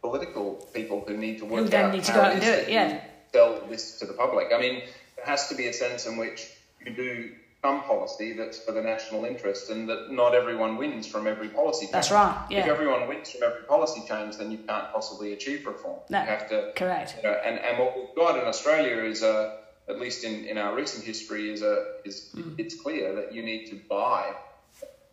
political 0.00 0.54
people 0.72 1.04
who 1.06 1.16
need 1.16 1.38
to 1.38 1.44
work 1.44 1.68
who 1.68 1.76
out 1.76 1.92
need 1.92 2.04
to 2.04 2.12
go 2.12 2.20
out 2.20 2.32
and 2.32 2.40
do 2.40 2.48
it. 2.48 2.68
Yeah, 2.68 3.00
tell 3.32 3.66
this 3.68 3.98
to 3.98 4.06
the 4.06 4.12
public. 4.12 4.48
I 4.54 4.60
mean, 4.60 4.82
there 5.18 5.26
has 5.26 5.48
to 5.48 5.54
be 5.54 5.66
a 5.66 5.72
sense 5.72 6.06
in 6.06 6.16
which 6.16 6.48
you 6.84 6.94
do 6.94 7.32
some 7.62 7.82
policy 7.82 8.34
that's 8.34 8.58
for 8.58 8.72
the 8.72 8.80
national 8.80 9.24
interest, 9.24 9.68
and 9.70 9.88
that 9.88 10.12
not 10.12 10.34
everyone 10.34 10.76
wins 10.76 11.06
from 11.06 11.26
every 11.26 11.48
policy. 11.48 11.86
Change. 11.86 11.92
That's 11.92 12.10
right. 12.10 12.46
Yeah. 12.50 12.60
If 12.60 12.66
everyone 12.66 13.08
wins 13.08 13.32
from 13.32 13.42
every 13.42 13.62
policy 13.64 14.02
change, 14.08 14.36
then 14.36 14.50
you 14.50 14.58
can't 14.58 14.92
possibly 14.92 15.32
achieve 15.32 15.66
reform. 15.66 15.98
No, 16.08 16.20
you 16.20 16.26
have 16.26 16.48
to 16.50 16.72
correct. 16.76 17.16
You 17.16 17.28
know, 17.28 17.36
and 17.44 17.58
and 17.58 17.78
what 17.78 17.96
we've 17.96 18.14
got 18.16 18.38
in 18.38 18.46
Australia 18.46 19.02
is 19.02 19.22
a 19.22 19.58
at 19.88 19.98
least 19.98 20.22
in, 20.22 20.44
in 20.44 20.58
our 20.58 20.74
recent 20.74 21.04
history, 21.04 21.50
is 21.50 21.62
a 21.62 21.94
is 22.04 22.30
mm. 22.34 22.54
it's 22.58 22.80
clear 22.80 23.14
that 23.16 23.34
you 23.34 23.42
need 23.42 23.66
to 23.66 23.80
buy 23.88 24.34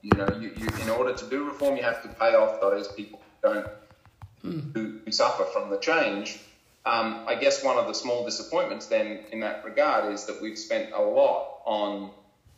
you 0.06 0.18
know, 0.18 0.28
you, 0.40 0.52
you, 0.56 0.68
in 0.84 0.90
order 0.90 1.14
to 1.14 1.26
do 1.32 1.46
reform, 1.46 1.78
you 1.78 1.82
have 1.82 2.04
to 2.04 2.10
pay 2.10 2.36
off 2.36 2.62
those 2.62 2.88
people 2.90 3.20
who 3.42 3.50
don't 3.50 3.68
mm. 4.46 4.74
who, 4.74 5.00
who, 5.04 5.12
suffer 5.12 5.44
from 5.46 5.72
the 5.72 5.78
change. 5.78 6.40
Um, 6.86 7.24
I 7.28 7.36
guess 7.36 7.64
one 7.64 7.78
of 7.78 7.88
the 7.88 7.96
small 7.96 8.24
disappointments 8.24 8.86
then 8.86 9.22
in 9.32 9.40
that 9.40 9.66
regard 9.66 10.14
is 10.14 10.26
that 10.26 10.40
we've 10.42 10.58
spent 10.58 10.92
a 10.94 11.02
lot 11.02 11.62
on 11.66 12.12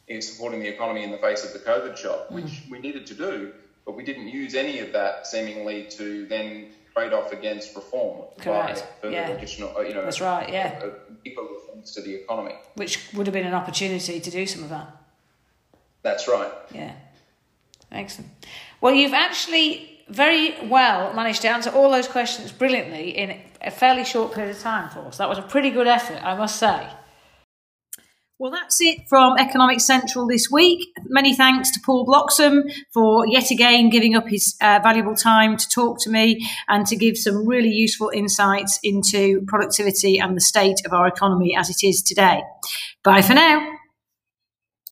in 0.08 0.22
supporting 0.22 0.60
the 0.60 0.68
economy 0.68 1.04
in 1.04 1.12
the 1.12 1.18
face 1.18 1.44
of 1.44 1.54
the 1.54 1.60
COVID 1.60 1.98
shock, 1.98 2.28
hmm. 2.28 2.36
which 2.36 2.46
mm. 2.46 2.72
we 2.72 2.80
needed 2.80 3.06
to 3.08 3.14
do, 3.14 3.54
but 3.86 3.96
we 3.96 4.04
didn't 4.04 4.28
use 4.28 4.56
any 4.56 4.80
of 4.80 4.94
that 4.94 5.28
seemingly 5.28 5.86
to 5.92 6.26
then 6.28 6.68
trade 6.94 7.14
off 7.14 7.32
against 7.32 7.76
reform. 7.76 8.26
Correct. 8.38 8.86
Yeah. 9.04 9.30
Additional, 9.30 9.76
uh, 9.78 9.82
you 9.82 9.94
know, 9.94 10.04
That's 10.04 10.22
right. 10.22 10.50
Yeah. 10.50 10.90
Deeper 11.24 11.42
reforms 11.42 11.94
to 11.94 12.02
the 12.02 12.16
economy, 12.16 12.56
which 12.76 13.14
would 13.14 13.28
have 13.28 13.34
been 13.34 13.46
an 13.46 13.54
opportunity 13.54 14.20
to 14.20 14.32
do 14.32 14.46
some 14.46 14.64
of 14.64 14.70
that. 14.70 14.96
That's 16.04 16.28
right. 16.28 16.52
Yeah. 16.74 16.94
Excellent. 17.92 18.32
Well, 18.82 18.94
you've 18.94 19.14
actually 19.14 19.97
very 20.10 20.56
well 20.68 21.14
managed 21.14 21.42
to 21.42 21.50
answer 21.50 21.70
all 21.70 21.92
those 21.92 22.08
questions 22.08 22.52
brilliantly 22.52 23.18
in 23.18 23.40
a 23.62 23.72
fairly 23.72 24.06
short 24.06 24.34
period 24.34 24.56
of 24.56 24.62
time 24.62 24.90
for 24.90 25.00
us. 25.00 25.18
That 25.18 25.30
was 25.30 25.38
a 25.38 25.42
pretty 25.42 25.70
good 25.70 25.88
effort, 25.88 26.24
I 26.24 26.36
must 26.36 26.58
say. 26.58 26.88
Well, 28.40 28.52
that's 28.52 28.80
it 28.82 29.00
from 29.10 29.36
Economic 29.40 29.80
Central 29.80 30.28
this 30.28 30.48
week. 30.52 30.90
Many 31.06 31.36
thanks 31.36 31.72
to 31.72 31.80
Paul 31.84 32.06
Bloxham 32.06 32.66
for 32.94 33.26
yet 33.28 33.50
again 33.50 33.90
giving 33.90 34.16
up 34.16 34.28
his 34.28 34.56
uh, 34.62 34.80
valuable 34.84 35.16
time 35.16 35.58
to 35.58 35.68
talk 35.70 36.00
to 36.02 36.12
me 36.12 36.48
and 36.68 36.86
to 36.86 36.96
give 36.96 37.18
some 37.18 37.48
really 37.48 37.72
useful 37.72 38.12
insights 38.14 38.80
into 38.84 39.42
productivity 39.48 40.20
and 40.20 40.38
the 40.38 40.42
state 40.42 40.82
of 40.86 40.94
our 40.94 41.08
economy 41.08 41.56
as 41.58 41.72
it 41.72 41.84
is 41.84 42.04
today. 42.04 42.44
Bye 43.04 43.24
for 43.24 43.34
now. 43.34 43.77